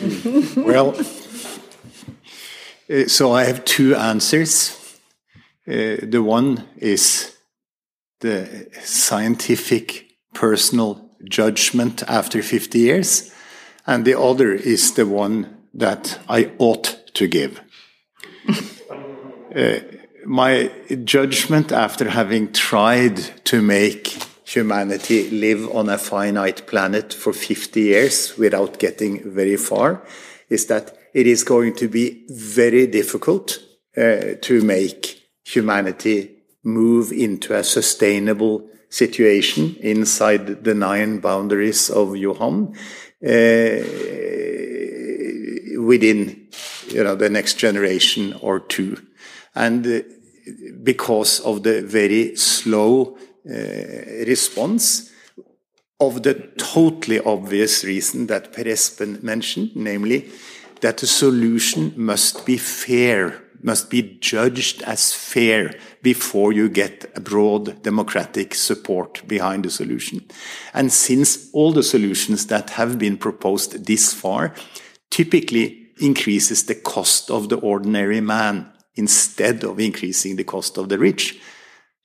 [0.56, 0.96] well,
[2.90, 4.76] uh, so I have two answers.
[5.68, 7.36] Uh, the one is
[8.20, 13.32] the scientific personal judgment after 50 years,
[13.86, 17.60] and the other is the one that I ought to give.
[19.54, 19.80] uh,
[20.24, 20.70] my
[21.04, 28.36] judgment after having tried to make humanity live on a finite planet for 50 years
[28.36, 30.02] without getting very far
[30.48, 33.58] is that it is going to be very difficult
[33.96, 36.30] uh, to make humanity
[36.64, 42.74] move into a sustainable situation inside the nine boundaries of Johan
[43.24, 43.80] uh,
[45.80, 46.48] within
[46.88, 49.00] you know the next generation or two,
[49.54, 50.00] and uh,
[50.82, 53.16] because of the very slow
[53.48, 55.10] Eh, response
[55.98, 60.28] of the totally obvious reason that Per Espen mentioned, namely
[60.80, 67.20] that the solution must be fair must be judged as fair before you get a
[67.20, 70.24] broad democratic support behind the solution.
[70.72, 74.54] And since all the solutions that have been proposed this far
[75.10, 80.98] typically increases the cost of the ordinary man instead of increasing the cost of the
[80.98, 81.38] rich,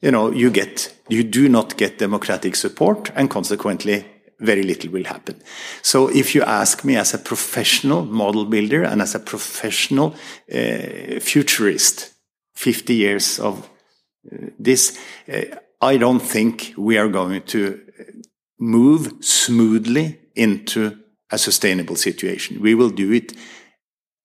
[0.02, 4.06] you know, you get, you do not get democratic support and consequently
[4.40, 5.42] very little will happen.
[5.82, 10.16] So if you ask me as a professional model builder and as a professional
[10.54, 12.14] uh, futurist,
[12.56, 13.70] 50 years of
[14.32, 14.98] uh, this,
[15.32, 15.42] uh,
[15.82, 17.80] I don't think we are going to
[18.60, 20.98] move smoothly into
[21.32, 22.62] a sustainable situation.
[22.62, 23.34] We will do it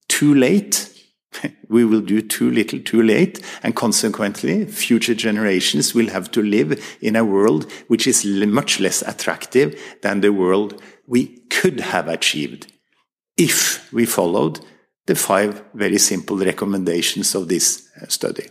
[0.08, 0.89] too late.
[1.68, 6.82] we will do too little too late, and consequently, future generations will have to live
[7.00, 12.72] in a world which is much less attractive than the world we could have achieved
[13.36, 14.60] if we followed
[15.06, 18.48] the five very simple recommendations of this uh, study.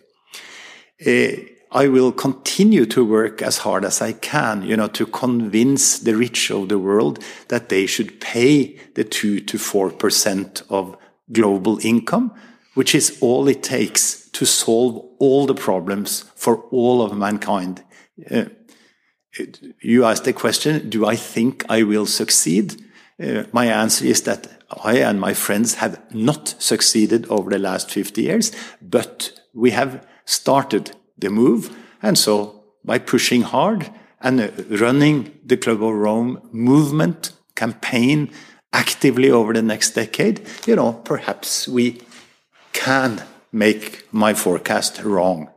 [1.06, 1.32] Uh,
[1.72, 6.16] I will continue to work as hard as I can, you know, to convince the
[6.16, 10.98] rich of the world that they should pay the two to four percent of
[11.32, 12.34] global income,
[12.80, 17.84] which is all it takes to solve all the problems for all of mankind.
[18.32, 18.46] Uh,
[19.82, 22.82] you asked the question, do I think I will succeed?
[23.22, 24.48] Uh, my answer is that
[24.86, 30.08] I and my friends have not succeeded over the last 50 years, but we have
[30.24, 31.76] started the move.
[32.02, 33.90] And so by pushing hard
[34.22, 38.32] and uh, running the Club of Rome movement campaign
[38.72, 42.00] actively over the next decade, you know, perhaps we
[42.72, 45.50] can make my forecast wrong.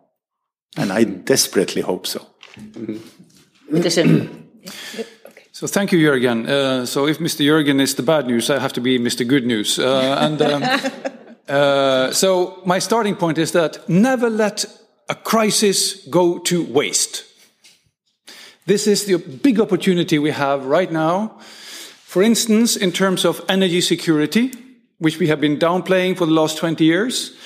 [0.76, 2.20] And I desperately hope so.
[2.56, 4.28] Mm -hmm.
[5.54, 6.48] So thank you, Jørgen.
[6.48, 7.44] Uh, so if Mr.
[7.44, 9.24] Jørgen is the bad news, I have to be Mr.
[9.24, 9.78] Good News.
[9.78, 10.62] Uh, and um,
[11.48, 14.66] uh, so my starting point is that never let
[15.08, 17.24] a crisis go to waste.
[18.66, 21.38] This is the big opportunity we have right now.
[22.04, 24.50] For instance, in terms of energy security,
[25.02, 27.36] which we have been downplaying for the last 20 years.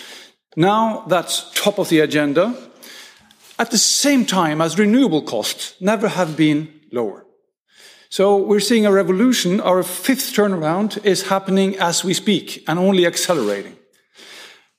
[0.56, 2.54] Now that's top of the agenda.
[3.58, 7.24] At the same time as renewable costs never have been lower.
[8.10, 9.60] So we're seeing a revolution.
[9.60, 13.76] Our fifth turnaround is happening as we speak and only accelerating.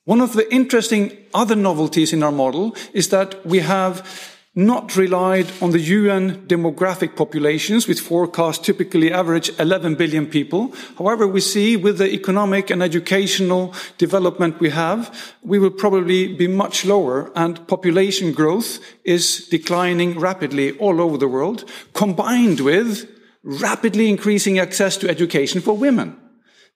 [0.04, 5.46] One of the interesting other novelties in our model is that we have not relied
[5.62, 10.74] on the UN demographic populations, with forecasts typically average 11 billion people.
[10.98, 16.48] However, we see with the economic and educational development we have, we will probably be
[16.48, 23.08] much lower, and population growth is declining rapidly all over the world, combined with
[23.44, 26.16] rapidly increasing access to education for women.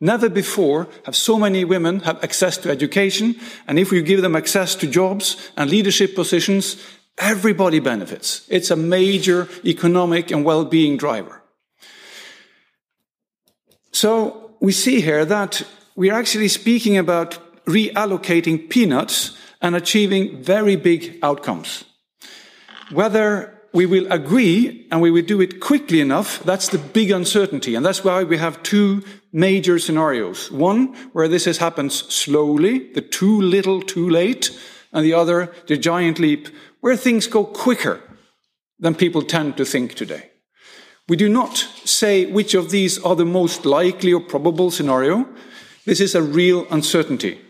[0.00, 3.34] Never before have so many women had access to education,
[3.66, 6.76] and if we give them access to jobs and leadership positions,
[7.18, 8.46] everybody benefits.
[8.48, 11.42] It's a major economic and well-being driver.
[13.92, 15.62] So we see here that
[15.94, 21.84] we're actually speaking about reallocating peanuts and achieving very big outcomes.
[22.90, 26.42] Whether we will agree and we will do it quickly enough.
[26.44, 27.74] That's the big uncertainty.
[27.74, 29.02] And that's why we have two
[29.32, 30.50] major scenarios.
[30.50, 34.50] One where this has happened slowly, the too little, too late,
[34.92, 36.48] and the other, the giant leap,
[36.82, 38.00] where things go quicker
[38.78, 40.30] than people tend to think today.
[41.08, 45.26] We do not say which of these are the most likely or probable scenario.
[45.86, 47.40] This is a real uncertainty.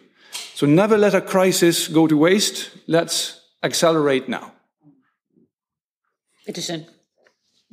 [0.55, 2.71] So never let a crisis go to waste.
[2.87, 4.53] Let's accelerate now.
[6.47, 6.87] Bitteschön.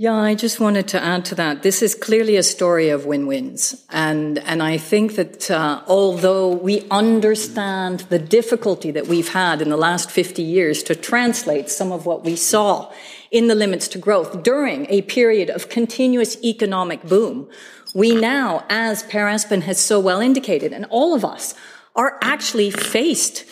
[0.02, 1.62] Yeah, I just wanted to add to that.
[1.62, 3.84] This is clearly a story of win-wins.
[3.90, 9.68] And, and I think that uh, although we understand the difficulty that we've had in
[9.68, 12.94] the last 50 years to translate some of what we saw
[13.30, 17.50] in the limits to growth during a period of continuous economic boom,
[17.94, 21.56] we now, as Per Espen has so well indicated, and all of us
[21.98, 23.44] are actually faced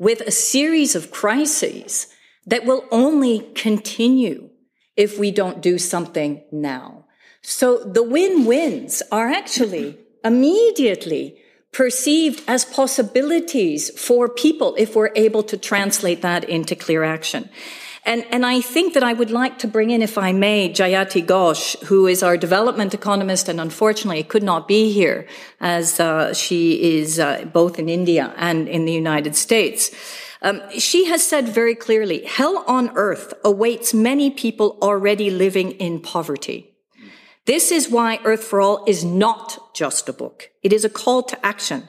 [0.00, 2.08] with a series of crises
[2.44, 4.48] that will only continue
[4.96, 7.04] if we don't do something now.
[7.42, 11.38] So the win-wins are actually immediately
[11.72, 17.48] perceived as possibilities for people if we're able to translate that into clear action.
[18.04, 21.24] And, and I think that I would like to bring in, if I may, Jayati
[21.24, 25.26] Ghosh, who is our development economist and unfortunately could not be here
[25.60, 29.92] as uh, she is uh, both in India and in the United States.
[30.42, 36.00] Um, she has said very clearly, hell on earth awaits many people already living in
[36.00, 36.72] poverty.
[37.44, 40.50] This is why Earth for All is not just a book.
[40.62, 41.88] It is a call to action.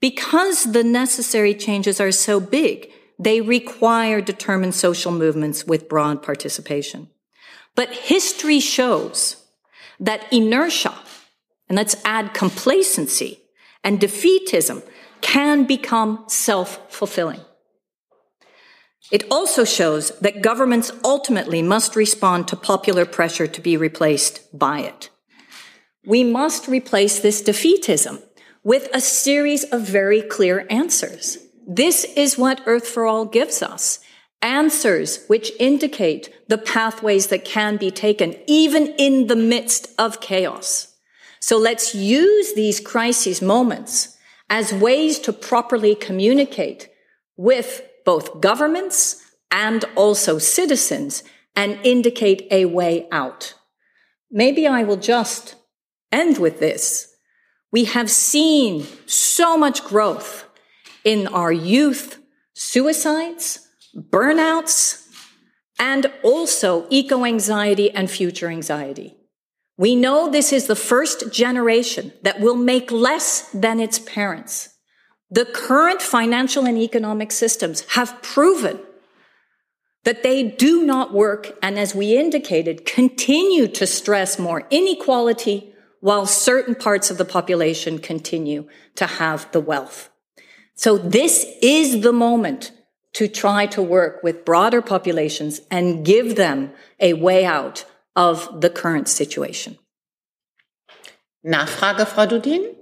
[0.00, 7.08] Because the necessary changes are so big, they require determined social movements with broad participation.
[7.74, 9.44] But history shows
[9.98, 10.94] that inertia,
[11.68, 13.40] and let's add complacency
[13.82, 14.84] and defeatism,
[15.20, 17.40] can become self-fulfilling.
[19.10, 24.80] It also shows that governments ultimately must respond to popular pressure to be replaced by
[24.80, 25.10] it.
[26.04, 28.22] We must replace this defeatism
[28.62, 31.38] with a series of very clear answers.
[31.66, 34.00] This is what Earth for All gives us.
[34.42, 40.94] Answers which indicate the pathways that can be taken even in the midst of chaos.
[41.40, 44.16] So let's use these crisis moments
[44.50, 46.88] as ways to properly communicate
[47.36, 51.22] with both governments and also citizens
[51.54, 53.52] and indicate a way out.
[54.30, 55.56] Maybe I will just
[56.10, 57.14] end with this.
[57.70, 60.48] We have seen so much growth
[61.04, 62.18] in our youth
[62.54, 65.06] suicides, burnouts,
[65.78, 69.18] and also eco anxiety and future anxiety.
[69.76, 74.77] We know this is the first generation that will make less than its parents.
[75.30, 78.80] The current financial and economic systems have proven
[80.04, 86.24] that they do not work and as we indicated, continue to stress more inequality while
[86.26, 90.10] certain parts of the population continue to have the wealth.
[90.74, 92.72] So this is the moment
[93.14, 98.70] to try to work with broader populations and give them a way out of the
[98.70, 99.78] current situation.
[101.44, 102.74] Nachfrage, Frau Dudin?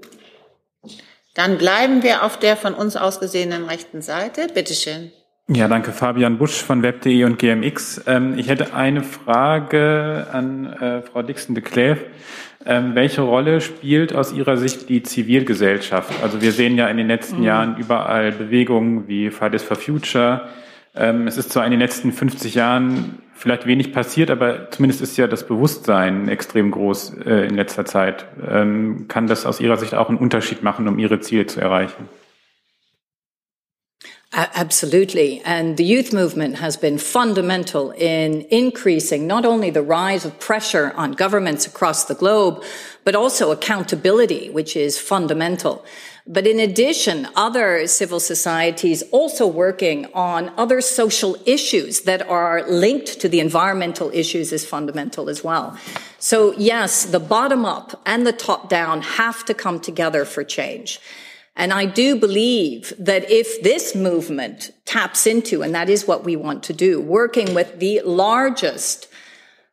[1.37, 4.49] Dann bleiben wir auf der von uns ausgesehenen rechten Seite.
[4.53, 5.12] Bitte schön.
[5.49, 5.93] Ja, danke.
[5.93, 8.03] Fabian Busch von Web.de und GMX.
[8.07, 11.99] Ähm, ich hätte eine Frage an äh, Frau Dixon de Clève.
[12.64, 16.11] Ähm, welche Rolle spielt aus Ihrer Sicht die Zivilgesellschaft?
[16.22, 17.45] Also wir sehen ja in den letzten mhm.
[17.45, 20.49] Jahren überall Bewegungen wie Fridays for Future,
[20.97, 25.16] ähm, es ist zwar in den letzten 50 Jahren vielleicht wenig passiert, aber zumindest ist
[25.16, 28.26] ja das Bewusstsein extrem groß äh, in letzter Zeit.
[28.49, 32.09] Ähm, kann das aus Ihrer Sicht auch einen Unterschied machen, um Ihre Ziele zu erreichen?
[34.32, 35.41] Absolutely.
[35.47, 40.93] And the youth movement has been fundamental in increasing not only the rise of pressure
[40.95, 42.62] on governments across the globe,
[43.05, 45.84] but also accountability, which is fundamental.
[46.29, 53.20] But in addition, other civil societies also working on other social issues that are linked
[53.20, 55.79] to the environmental issues is fundamental as well.
[56.18, 60.99] So yes, the bottom up and the top down have to come together for change.
[61.55, 66.35] And I do believe that if this movement taps into, and that is what we
[66.35, 69.09] want to do, working with the largest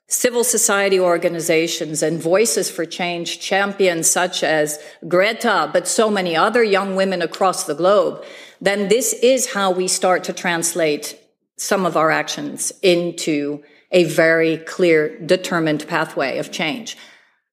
[0.08, 6.64] civil society organizations and voices for change champions such as Greta, but so many other
[6.64, 8.24] young women across the globe,
[8.62, 11.20] then this is how we start to translate
[11.58, 16.98] some of our actions into a very clear, determined pathway of change.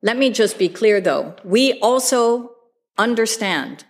[0.03, 1.37] Let me just be clear though.
[1.45, 2.53] We also
[2.97, 3.85] understand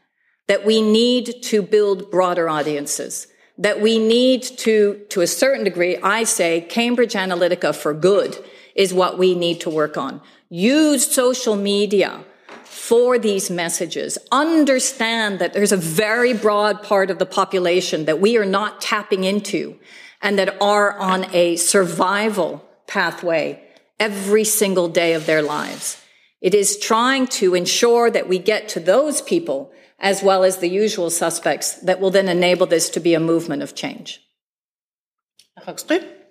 [0.49, 3.29] that we need to build broader audiences
[3.61, 8.43] that we need to, to a certain degree, I say Cambridge Analytica for good
[8.75, 10.23] is what we need to work on.
[10.49, 12.25] Use social media
[12.65, 14.17] for these messages.
[14.33, 19.25] Understand that there's a very broad part of the population that we are not tapping
[19.25, 19.79] into
[20.23, 23.63] and that are on a survival pathway
[24.01, 26.03] every single day of their lives.
[26.41, 30.69] It is trying to ensure that we get to those people as well as the
[30.69, 34.21] usual suspects that will then enable this to be a movement of change.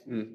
[0.09, 0.29] Mm.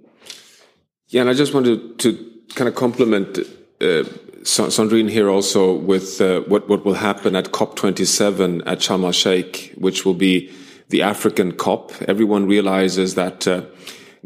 [1.09, 3.39] Yeah, and I just wanted to, to kind of compliment
[3.81, 4.05] uh,
[4.45, 9.73] Sandrine here also with uh, what, what will happen at COP27 at Sharm el Sheikh,
[9.77, 10.53] which will be
[10.91, 11.93] the African COP.
[12.03, 13.63] Everyone realizes that uh,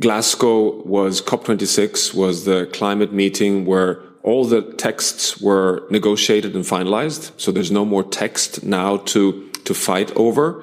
[0.01, 7.33] Glasgow was COP26 was the climate meeting where all the texts were negotiated and finalized.
[7.37, 10.63] So there's no more text now to, to fight over.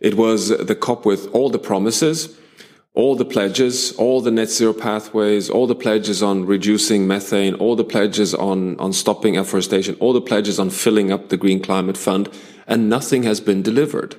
[0.00, 2.38] It was the COP with all the promises
[2.98, 7.76] all the pledges, all the net zero pathways, all the pledges on reducing methane, all
[7.76, 11.96] the pledges on, on stopping afforestation, all the pledges on filling up the Green Climate
[11.96, 12.28] Fund,
[12.66, 14.16] and nothing has been delivered.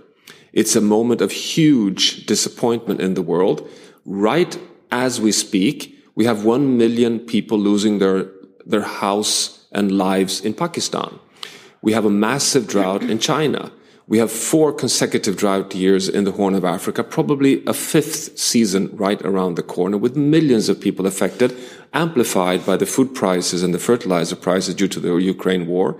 [0.53, 3.67] It's a moment of huge disappointment in the world.
[4.05, 4.57] Right
[4.91, 8.31] as we speak, we have one million people losing their,
[8.65, 11.19] their house and lives in Pakistan.
[11.81, 13.71] We have a massive drought in China.
[14.07, 18.89] We have four consecutive drought years in the Horn of Africa, probably a fifth season
[18.95, 21.55] right around the corner with millions of people affected,
[21.93, 25.95] amplified by the food prices and the fertilizer prices due to the Ukraine war.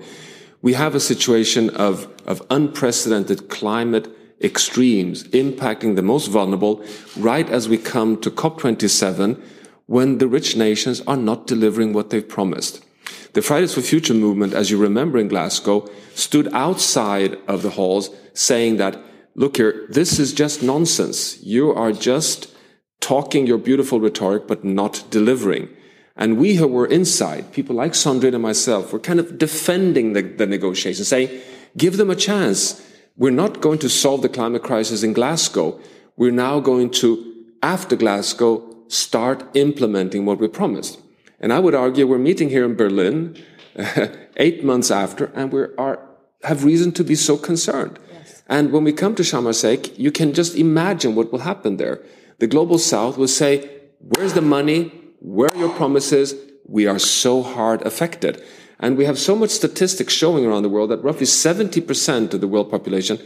[0.62, 4.08] We have a situation of, of unprecedented climate
[4.42, 6.84] extremes impacting the most vulnerable
[7.18, 9.42] right as we come to COP27
[9.90, 12.86] when the rich nations are not delivering what they've promised.
[13.34, 18.12] The Fridays for Future movement, as you remember in Glasgow, stood outside of the halls
[18.36, 19.02] saying that,
[19.34, 21.42] look here, this is just nonsense.
[21.42, 22.54] You are just
[23.00, 25.70] talking your beautiful rhetoric, but not delivering.
[26.16, 30.22] And we who were inside, people like Sandrine and myself, were kind of defending the,
[30.22, 31.32] the negotiations, saying,
[31.78, 32.80] give them a chance.
[33.18, 35.80] We're not going to solve the climate crisis in Glasgow.
[36.16, 41.00] We're now going to, after Glasgow, start implementing what we promised.
[41.40, 43.42] And I would argue we're meeting here in Berlin
[44.38, 46.06] eight months after, and we are
[46.44, 48.00] have reason to be so concerned.
[48.12, 48.44] Yes.
[48.48, 52.02] And when we come to Sharm el-Sheikh, you can just imagine what will happen there.
[52.40, 53.70] The global south will say,
[54.00, 54.92] where's the money?
[55.20, 56.34] Where are your promises?
[56.66, 58.42] We are so hard affected.
[58.80, 62.48] And we have so much statistics showing around the world that roughly 70% of the
[62.48, 63.20] world population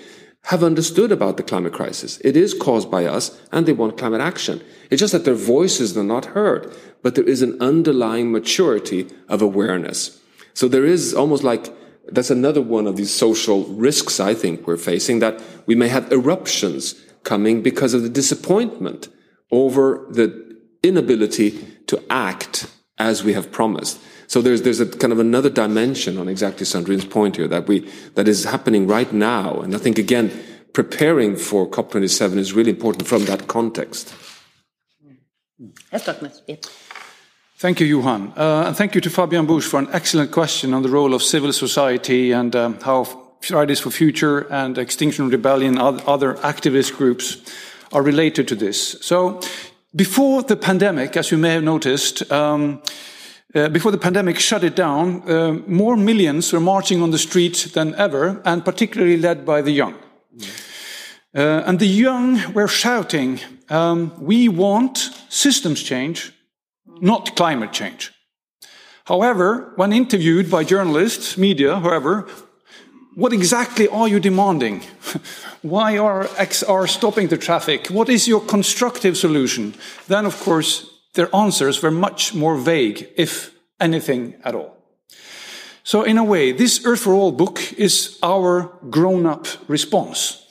[0.47, 2.19] have understood about the climate crisis.
[2.19, 4.61] It is caused by us and they want climate action.
[4.89, 9.41] It's just that their voices are not heard, but there is an underlying maturity of
[9.41, 10.19] awareness.
[10.53, 11.73] So there is almost like
[12.11, 16.11] that's another one of these social risks I think we're facing that we may have
[16.11, 19.07] eruptions coming because of the disappointment
[19.49, 22.67] over the inability to act
[22.97, 23.99] as we have promised.
[24.28, 27.89] So there's there's a kind of another dimension on exactly Sandrine's point here that we
[28.15, 30.32] that is happening right now, and I think again
[30.74, 34.13] preparing for COP27 is really important from that context.
[37.57, 38.34] Thank you, Johan.
[38.36, 41.24] Uh, and thank you to Fabian Busch for an excellent question on the role of
[41.24, 43.05] civil society and um, how
[43.41, 47.38] Fridays for Future and Extinction Rebellion and other activist groups
[47.91, 48.97] are related to this.
[49.01, 49.39] So,
[49.95, 52.82] before the pandemic, as you may have noticed, um,
[53.56, 57.72] uh, before the pandemic shut it down, uh, more millions were marching on the streets
[57.72, 59.95] than ever, and particularly led by the young.
[61.36, 63.39] Uh, and the young were shouting,
[63.70, 66.34] um, We want systems change
[67.04, 68.12] not climate change.
[69.06, 72.28] However, when interviewed by journalists, media, whoever,
[73.16, 74.82] what exactly are you demanding?
[75.62, 77.88] Why are XR stopping the traffic?
[77.88, 79.76] What is your constructive solution?
[80.08, 84.78] Then, of course, their answers were much more vague, if anything at all.
[85.84, 90.45] So, in a way, this Earth for All book is our grown up response.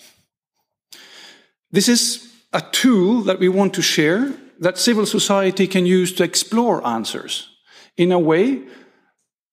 [1.70, 6.22] This is a tool that we want to share that civil society can use to
[6.22, 7.48] explore answers
[7.96, 8.62] in a way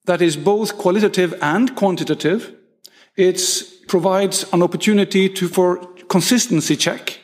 [0.05, 2.53] that is both qualitative and quantitative.
[3.15, 3.41] It
[3.87, 5.77] provides an opportunity to, for
[6.09, 7.19] consistency check.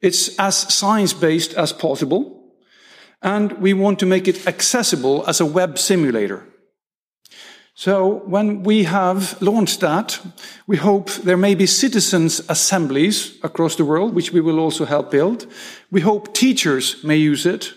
[0.00, 2.41] It's as science-based as possible.
[3.22, 6.44] And we want to make it accessible as a web simulator.
[7.74, 10.20] So when we have launched that,
[10.66, 15.10] we hope there may be citizens' assemblies across the world, which we will also help
[15.10, 15.46] build.
[15.90, 17.72] We hope teachers may use it,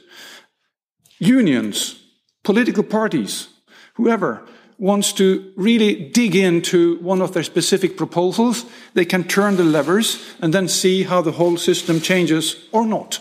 [1.19, 2.03] unions,
[2.43, 3.47] political parties,
[3.93, 4.45] whoever
[4.77, 10.35] wants to really dig into one of their specific proposals, they can turn the levers
[10.41, 13.19] and then see how the whole system changes or not.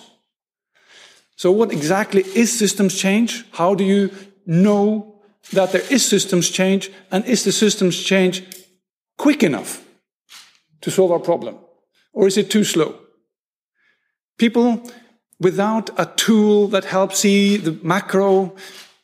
[1.36, 3.44] So what exactly is systems change?
[3.52, 4.10] How do you
[4.46, 5.22] know
[5.52, 8.44] that there is systems change and is the systems change
[9.18, 9.84] quick enough
[10.80, 11.58] to solve our problem?
[12.12, 12.94] Or is it too slow?
[14.38, 14.82] People
[15.40, 18.54] without a tool that helps see the macro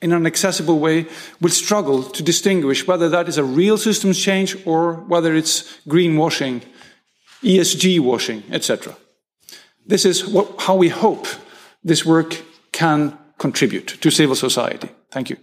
[0.00, 1.06] in an accessible way
[1.40, 6.62] will struggle to distinguish whether that is a real systems change or whether it's greenwashing,
[7.42, 8.96] ESG washing, etc.
[9.86, 11.26] This is what, how we hope
[11.86, 12.36] this work
[12.72, 14.88] can contribute to civil society.
[15.10, 15.36] Thank you.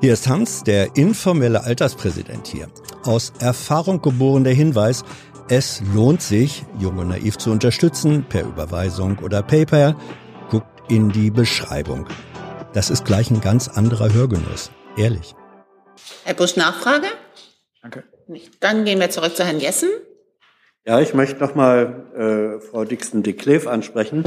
[0.00, 2.68] Hier ist Hans, der informelle Alterspräsident hier.
[3.04, 5.04] Aus Erfahrung geboren der Hinweis,
[5.48, 9.96] es lohnt sich, Jung und Naiv zu unterstützen, per Überweisung oder PayPal.
[10.50, 12.06] Guckt in die Beschreibung.
[12.72, 14.70] Das ist gleich ein ganz anderer Hörgenuss.
[14.96, 15.34] Ehrlich.
[16.24, 17.06] Herr Busch, Nachfrage?
[17.82, 18.04] Danke.
[18.60, 19.90] Dann gehen wir zurück zu Herrn Jessen.
[20.84, 24.24] Ja, ich möchte nochmal äh, Frau Dixon de Kleef ansprechen.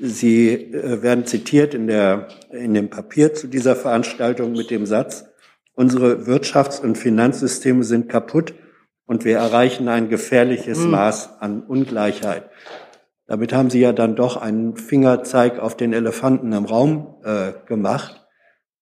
[0.00, 5.26] Sie äh, werden zitiert in, der, in dem Papier zu dieser Veranstaltung mit dem Satz,
[5.74, 8.54] unsere Wirtschafts- und Finanzsysteme sind kaputt
[9.06, 10.90] und wir erreichen ein gefährliches mhm.
[10.90, 12.50] Maß an Ungleichheit.
[13.28, 18.26] Damit haben Sie ja dann doch einen Fingerzeig auf den Elefanten im Raum äh, gemacht.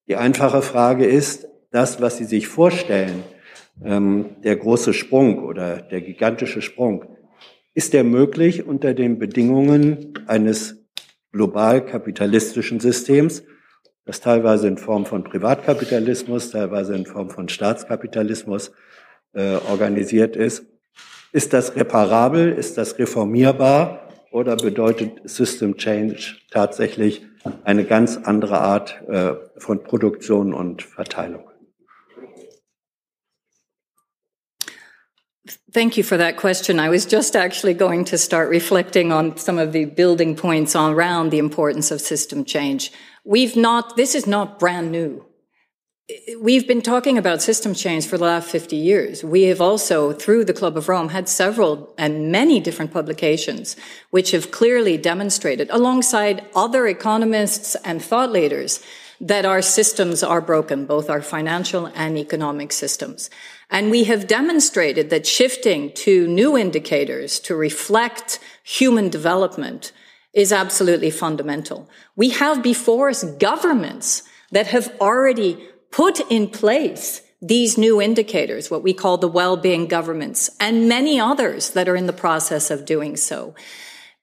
[0.09, 3.25] Die einfache Frage ist, das, was Sie sich vorstellen,
[3.83, 7.05] ähm, der große Sprung oder der gigantische Sprung,
[7.75, 10.85] ist der möglich unter den Bedingungen eines
[11.33, 13.43] global kapitalistischen Systems,
[14.05, 18.73] das teilweise in Form von Privatkapitalismus, teilweise in Form von Staatskapitalismus
[19.33, 20.67] äh, organisiert ist.
[21.33, 22.53] Ist das reparabel?
[22.53, 24.09] Ist das reformierbar?
[24.31, 27.27] Oder bedeutet System Change tatsächlich
[27.65, 31.54] eine ganz andere Art äh, von Produktion und Verteilung?
[35.73, 36.81] Thank you for that question.
[36.81, 41.31] I was just actually going to start reflecting on some of the building points around
[41.31, 42.91] the importance of system change.
[43.25, 45.27] We've not, this is not brand new.
[46.41, 49.23] We've been talking about system change for the last 50 years.
[49.23, 53.77] We have also, through the Club of Rome, had several and many different publications
[54.11, 58.83] which have clearly demonstrated, alongside other economists and thought leaders,
[59.21, 63.31] that our systems are broken, both our financial and economic systems.
[63.71, 69.93] And we have demonstrated that shifting to new indicators to reflect human development
[70.33, 71.89] is absolutely fundamental.
[72.17, 78.83] We have before us governments that have already put in place these new indicators, what
[78.83, 83.17] we call the well-being governments, and many others that are in the process of doing
[83.17, 83.55] so.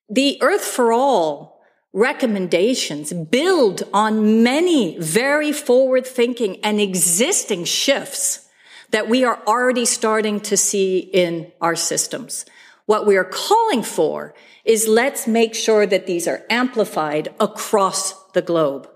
[0.09, 1.61] The Earth for All
[1.93, 8.47] recommendations build on many very forward thinking and existing shifts
[8.91, 12.45] that we are already starting to see in our systems.
[12.85, 14.33] What we are calling for
[14.65, 18.89] is let's make sure that these are amplified across the globe.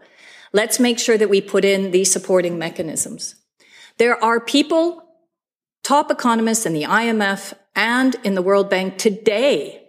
[0.54, 3.36] Let's make sure that we put in these supporting mechanisms.
[3.98, 5.04] There are people,
[5.84, 9.82] top economists in the IMF and in the World Bank today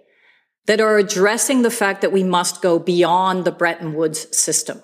[0.67, 4.83] that are addressing the fact that we must go beyond the Bretton Woods system.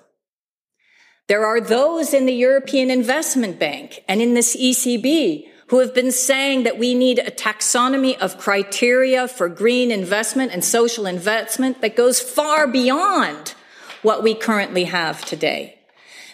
[1.27, 6.11] There are those in the European Investment Bank and in this ECB who have been
[6.11, 11.95] saying that we need a taxonomy of criteria for green investment and social investment that
[11.95, 13.53] goes far beyond
[14.01, 15.79] what we currently have today.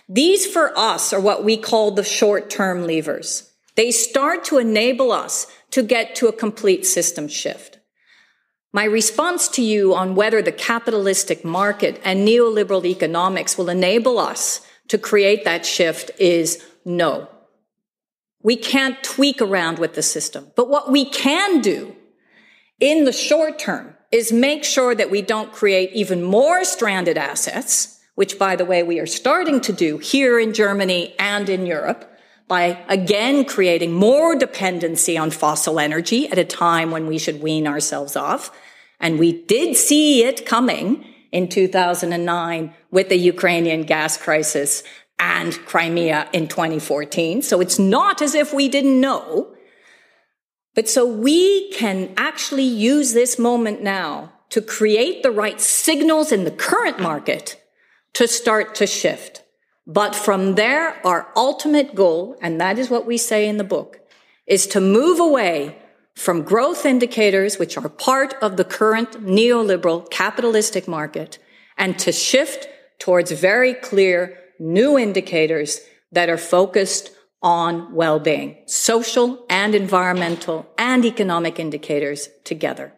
[0.09, 3.51] These for us are what we call the short-term levers.
[3.75, 7.77] They start to enable us to get to a complete system shift.
[8.73, 14.65] My response to you on whether the capitalistic market and neoliberal economics will enable us
[14.89, 17.27] to create that shift is no.
[18.41, 20.51] We can't tweak around with the system.
[20.55, 21.95] But what we can do
[22.79, 27.99] in the short term is make sure that we don't create even more stranded assets,
[28.15, 32.05] which by the way, we are starting to do here in Germany and in Europe
[32.47, 37.67] by again creating more dependency on fossil energy at a time when we should wean
[37.67, 38.51] ourselves off.
[38.99, 44.83] And we did see it coming in 2009 with the Ukrainian gas crisis
[45.19, 47.41] and Crimea in 2014.
[47.41, 49.53] So it's not as if we didn't know.
[50.75, 56.43] But so we can actually use this moment now to create the right signals in
[56.43, 57.61] the current market
[58.13, 59.43] to start to shift.
[59.85, 63.99] But from there, our ultimate goal, and that is what we say in the book,
[64.47, 65.77] is to move away
[66.19, 71.39] from growth indicators, which are part of the current neoliberal capitalistic market,
[71.77, 72.67] and to shift
[72.99, 75.79] towards very clear new indicators
[76.11, 77.11] that are focused
[77.41, 82.91] on well-being, social and environmental and economic indicators together.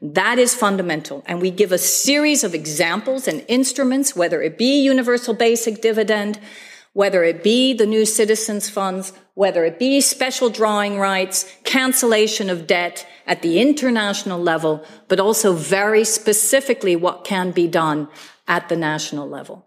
[0.00, 1.24] That is fundamental.
[1.26, 6.38] And we give a series of examples and instruments, whether it be universal basic dividend,
[6.92, 12.66] whether it be the new citizens funds, whether it be special drawing rights, cancellation of
[12.66, 18.08] debt at the international level, but also very specifically what can be done
[18.46, 19.66] at the national level.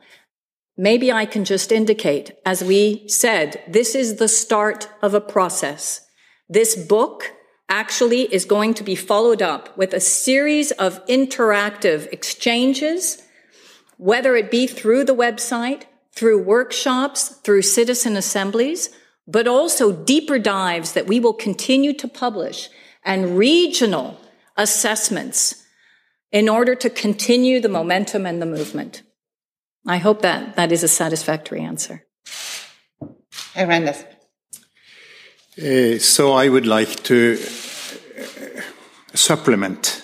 [0.78, 6.06] Maybe I can just indicate, as we said, this is the start of a process.
[6.50, 7.32] This book
[7.70, 13.24] actually is going to be followed up with a series of interactive exchanges,
[13.98, 15.84] whether it be through the website,
[16.16, 18.90] through workshops, through citizen assemblies,
[19.28, 22.70] but also deeper dives that we will continue to publish
[23.04, 24.20] and regional
[24.58, 25.64] assessments
[26.32, 29.04] in order to continue the momentum and the movement.
[29.88, 32.06] I hope that that is a satisfactory answer.
[33.54, 34.04] Herr Randers.
[35.58, 38.62] Uh, so I would like to uh,
[39.14, 40.04] supplement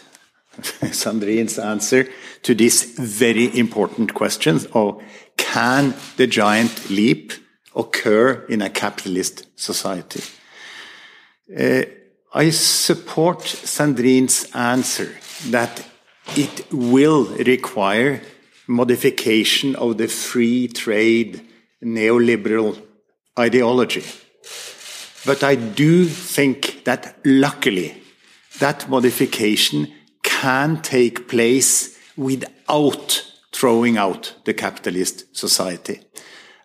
[0.92, 2.08] Sandrine's answer
[2.44, 5.02] to this very important question of
[5.52, 7.34] can the giant leap
[7.76, 10.24] occur in a capitalist society?
[11.60, 11.84] Uh,
[12.34, 15.10] I support Sandrine's answer
[15.50, 15.86] that
[16.38, 18.22] it will require
[18.68, 21.42] modification of the free trade
[21.84, 22.82] neoliberal
[23.38, 24.06] ideology.
[25.26, 28.02] But I do think that luckily
[28.60, 29.92] that modification
[30.24, 36.02] can take place without throwing out the capitalist society.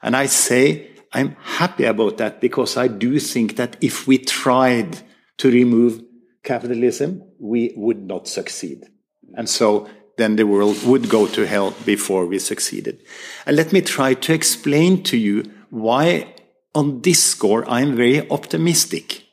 [0.02, 4.98] And I say I'm happy about that because I do think that if we tried
[5.38, 6.02] to remove
[6.42, 8.84] capitalism, we would not succeed.
[9.34, 13.02] And so then the world would go to hell before we succeeded.
[13.44, 16.34] And let me try to explain to you why
[16.74, 19.24] on this score I'm very optimistic.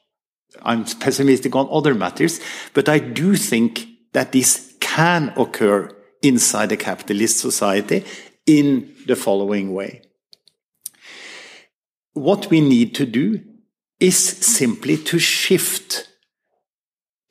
[0.62, 2.40] I'm pessimistic on other matters,
[2.74, 5.90] but I do think that this can occur
[6.24, 8.04] inside a capitalist society
[8.46, 10.02] in the following way.
[12.14, 13.42] What we need to do
[14.00, 16.10] is simply to shift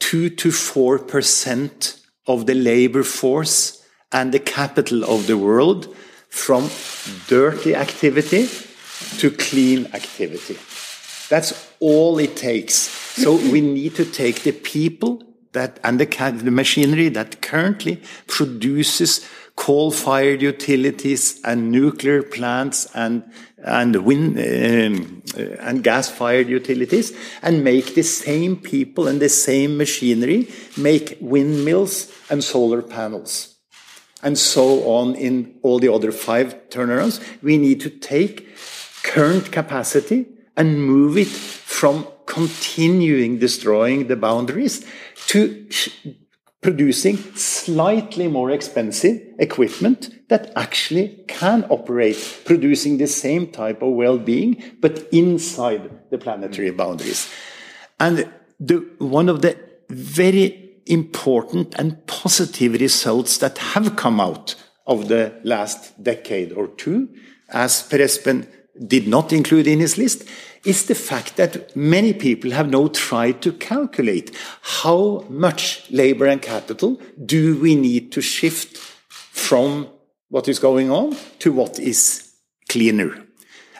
[0.00, 5.94] two to four percent of the labor force and the capital of the world
[6.28, 6.70] from
[7.28, 8.48] dirty activity
[9.18, 10.58] to clean activity.
[11.28, 12.74] That's all it takes.
[12.74, 15.22] So we need to take the people
[15.52, 16.06] that and the,
[16.42, 23.22] the machinery that currently produces coal-fired utilities and nuclear plants and
[23.64, 29.76] and wind um, uh, and gas-fired utilities, and make the same people and the same
[29.76, 33.54] machinery make windmills and solar panels,
[34.22, 37.20] and so on in all the other five turnarounds.
[37.42, 38.48] We need to take
[39.04, 40.26] current capacity
[40.56, 44.84] and move it from continuing destroying the boundaries
[45.26, 45.66] to
[46.62, 54.62] producing slightly more expensive equipment that actually can operate, producing the same type of well-being,
[54.80, 56.76] but inside the planetary mm.
[56.76, 57.28] boundaries.
[57.98, 59.58] And the, one of the
[59.90, 64.54] very important and positive results that have come out
[64.86, 67.08] of the last decade or two,
[67.50, 68.46] as Per Espen
[68.86, 70.24] did not include in his list,
[70.64, 76.40] is the fact that many people have now tried to calculate how much labor and
[76.40, 78.76] capital do we need to shift
[79.08, 79.88] from
[80.28, 82.32] what is going on to what is
[82.68, 83.26] cleaner.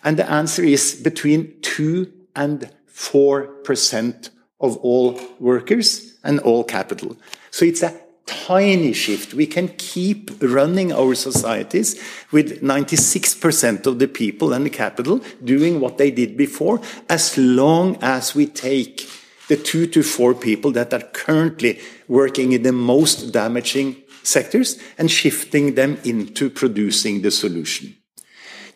[0.04, 4.30] And the answer is between 2 and 4%
[4.60, 7.16] of all workers and all capital.
[7.50, 9.34] So it's a tiny shift.
[9.34, 12.00] We can keep running our societies
[12.30, 17.98] with 96% of the people and the capital doing what they did before, as long
[18.00, 19.08] as we take
[19.48, 25.10] the two to four people that are currently working in the most damaging sectors and
[25.10, 27.96] shifting them into producing the solution.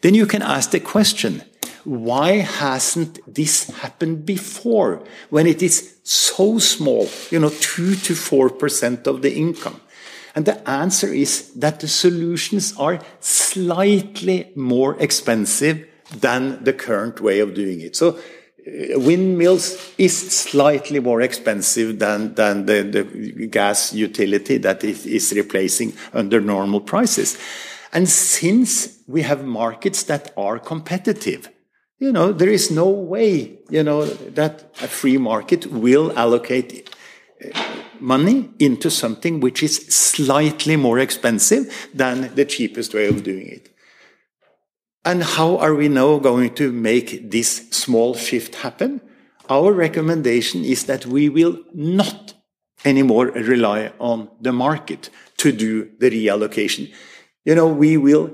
[0.02, 1.42] Then you can ask the question,
[1.86, 9.06] why hasn't this happened before when it is so small, you know, 2 to 4%
[9.06, 9.80] of the income?
[10.34, 15.86] And the answer is that the solutions are slightly more expensive
[16.20, 17.96] than the current way of doing it.
[17.96, 18.18] So
[18.66, 25.32] uh, windmills is slightly more expensive than, than the, the gas utility that it is
[25.34, 27.38] replacing under normal prices.
[27.92, 31.48] And since we have markets that are competitive,
[31.98, 36.94] you know, there is no way, you know, that a free market will allocate
[37.44, 37.58] uh,
[38.00, 43.74] money into something which is slightly more expensive than the cheapest way of doing it.
[45.04, 49.00] And how are we now going to make this small shift happen?
[49.48, 52.34] Our recommendation is that we will not
[52.84, 56.92] anymore rely on the market to do the reallocation.
[57.44, 58.32] You know, we will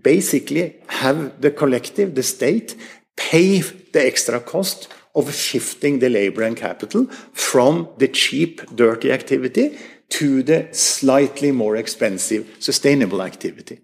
[0.00, 2.76] basically have the collective, the state,
[3.16, 9.78] pay the extra cost of shifting the labor and capital from the cheap, dirty activity
[10.08, 13.80] to the slightly more expensive, sustainable activity.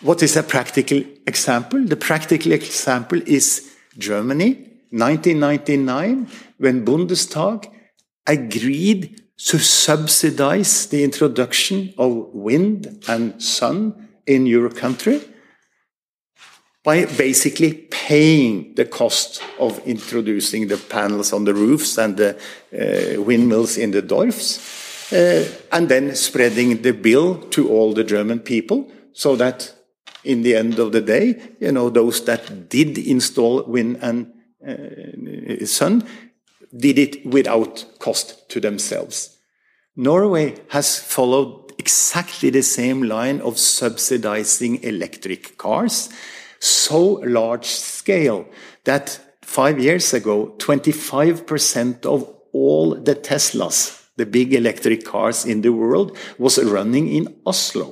[0.00, 1.84] What is a practical example?
[1.84, 4.54] The practical example is Germany,
[4.90, 6.28] 1999,
[6.58, 7.70] when Bundestag
[8.26, 15.20] agreed to subsidize the introduction of wind and sun in your country
[16.82, 22.34] by basically paying the cost of introducing the panels on the roofs and the
[22.72, 24.58] uh, windmills in the Dorfs,
[25.12, 29.74] uh, and then spreading the bill to all the German people so that
[30.24, 34.32] in the end of the day, you know, those that did install wind and
[34.66, 36.02] uh, sun
[36.76, 39.38] did it without cost to themselves.
[39.96, 46.10] Norway has followed exactly the same line of subsidizing electric cars,
[46.58, 47.00] so
[47.38, 48.46] large scale
[48.84, 49.06] that
[49.42, 52.20] five years ago, 25% of
[52.52, 57.88] all the Teslas, the big electric cars in the world, was running in Oslo,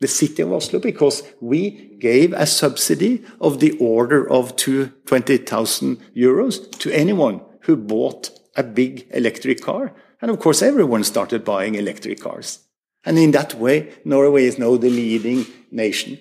[0.00, 6.78] the city of Oslo, because we gave a subsidy of the order of 20,000 euros
[6.78, 9.94] to anyone who bought a big electric car.
[10.20, 12.67] And of course, everyone started buying electric cars.
[13.04, 16.18] And in that way, Norway is now the leading nation.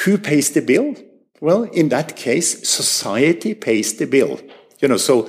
[0.00, 0.94] Who pays the bill?
[1.40, 4.40] Well, in that case, society pays the bill.
[4.80, 5.28] You know, so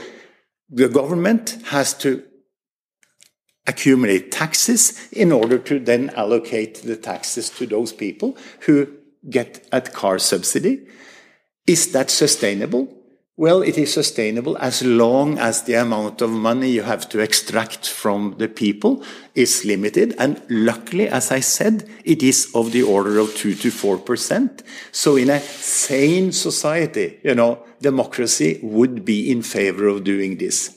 [0.70, 2.24] the government has to
[3.66, 8.88] accumulate taxes in order to then allocate the taxes to those people who
[9.30, 10.88] get a car subsidy.
[11.66, 12.97] Is that sustainable?
[13.40, 17.88] Well, it is sustainable as long as the amount of money you have to extract
[17.88, 19.04] from the people
[19.36, 20.16] is limited.
[20.18, 24.62] And luckily, as I said, it is of the order of 2 to 4%.
[24.92, 30.76] So in a sane society, you know, democracy would be in favor of doing this.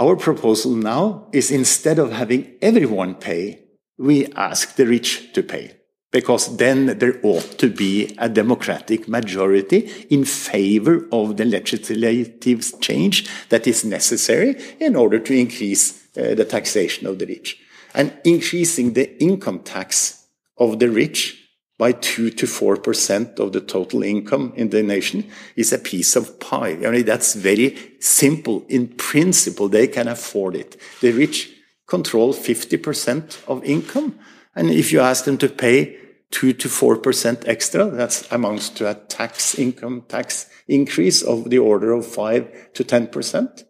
[0.00, 3.66] Our proposal now is instead of having everyone pay,
[3.98, 5.79] we ask the rich to pay
[6.10, 13.28] because then there ought to be a democratic majority in favor of the legislative change
[13.48, 17.58] that is necessary in order to increase uh, the taxation of the rich.
[17.94, 21.36] And increasing the income tax of the rich
[21.78, 26.38] by 2 to 4% of the total income in the nation is a piece of
[26.38, 26.76] pie.
[26.84, 28.66] I mean, that's very simple.
[28.68, 30.76] In principle, they can afford it.
[31.00, 31.50] The rich
[31.86, 34.18] control 50% of income.
[34.60, 35.96] And if you ask them to pay
[36.32, 41.92] 2 to 4% extra, that amounts to a tax income tax increase of the order
[41.92, 43.64] of 5 to 10%.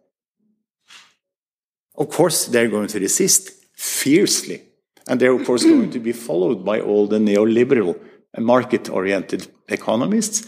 [1.95, 4.63] Of course, they're going to resist fiercely.
[5.07, 7.97] And they're, of course, going to be followed by all the neoliberal
[8.33, 10.45] and market oriented economists.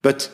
[0.00, 0.30] But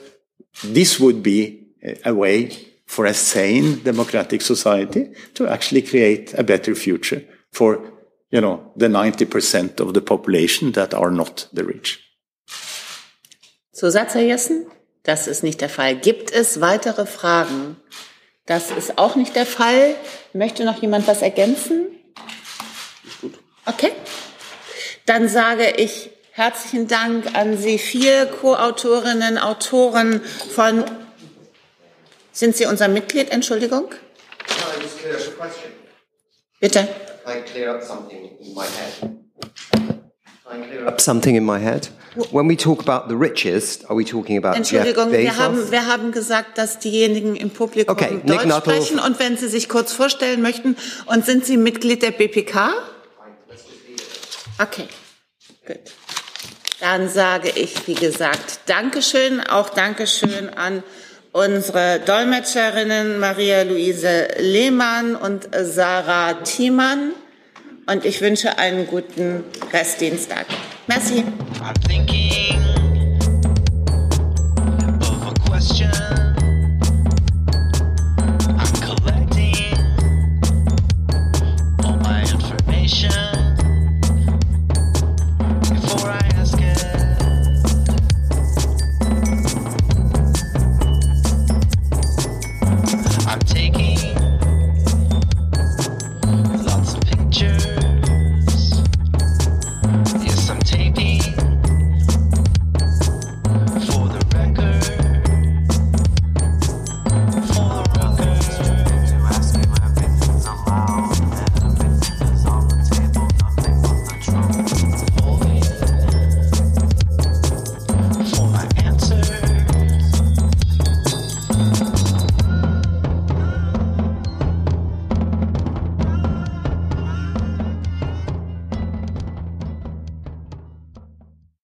[0.62, 1.66] this would be
[2.04, 2.50] a way
[2.86, 7.97] for a sane democratic society to actually create a better future for
[8.30, 12.00] you know, the 90% of the population that are not the rich.
[13.72, 14.66] Zusatz, Herr Jessen?
[15.04, 15.96] Das ist nicht der Fall.
[15.96, 17.76] Gibt es weitere Fragen?
[18.46, 19.94] Das ist auch nicht der Fall.
[20.32, 21.86] Möchte noch jemand was ergänzen?
[23.64, 23.92] Okay.
[25.06, 30.20] Dann sage ich herzlichen Dank an Sie vier Co-Autorinnen, Autoren
[30.54, 30.84] von.
[32.32, 33.30] Sind Sie unser Mitglied?
[33.30, 33.90] Entschuldigung.
[36.60, 36.88] Bitte.
[37.28, 39.18] I clear up something in my head?
[40.50, 41.88] I clear up something in my head?
[42.32, 45.38] When we talk about the richest, are we talking about Entschuldigung, Jeff wir Bezos?
[45.38, 48.74] haben, wir haben gesagt, dass diejenigen im Publikum Okay, Deutsch Nick Nuttall.
[48.74, 50.76] sprechen und wenn Sie sich kurz vorstellen möchten.
[51.06, 52.72] Und sind Sie Mitglied der BPK?
[54.58, 54.88] Okay,
[55.66, 55.76] gut.
[56.80, 60.82] Dann sage ich, wie gesagt, Dankeschön, auch Dankeschön an
[61.32, 67.12] unsere Dolmetscherinnen Maria-Luise Lehmann und Sarah Thiemann.
[67.86, 70.46] Und ich wünsche einen guten Restdienstag.
[70.86, 71.24] Merci.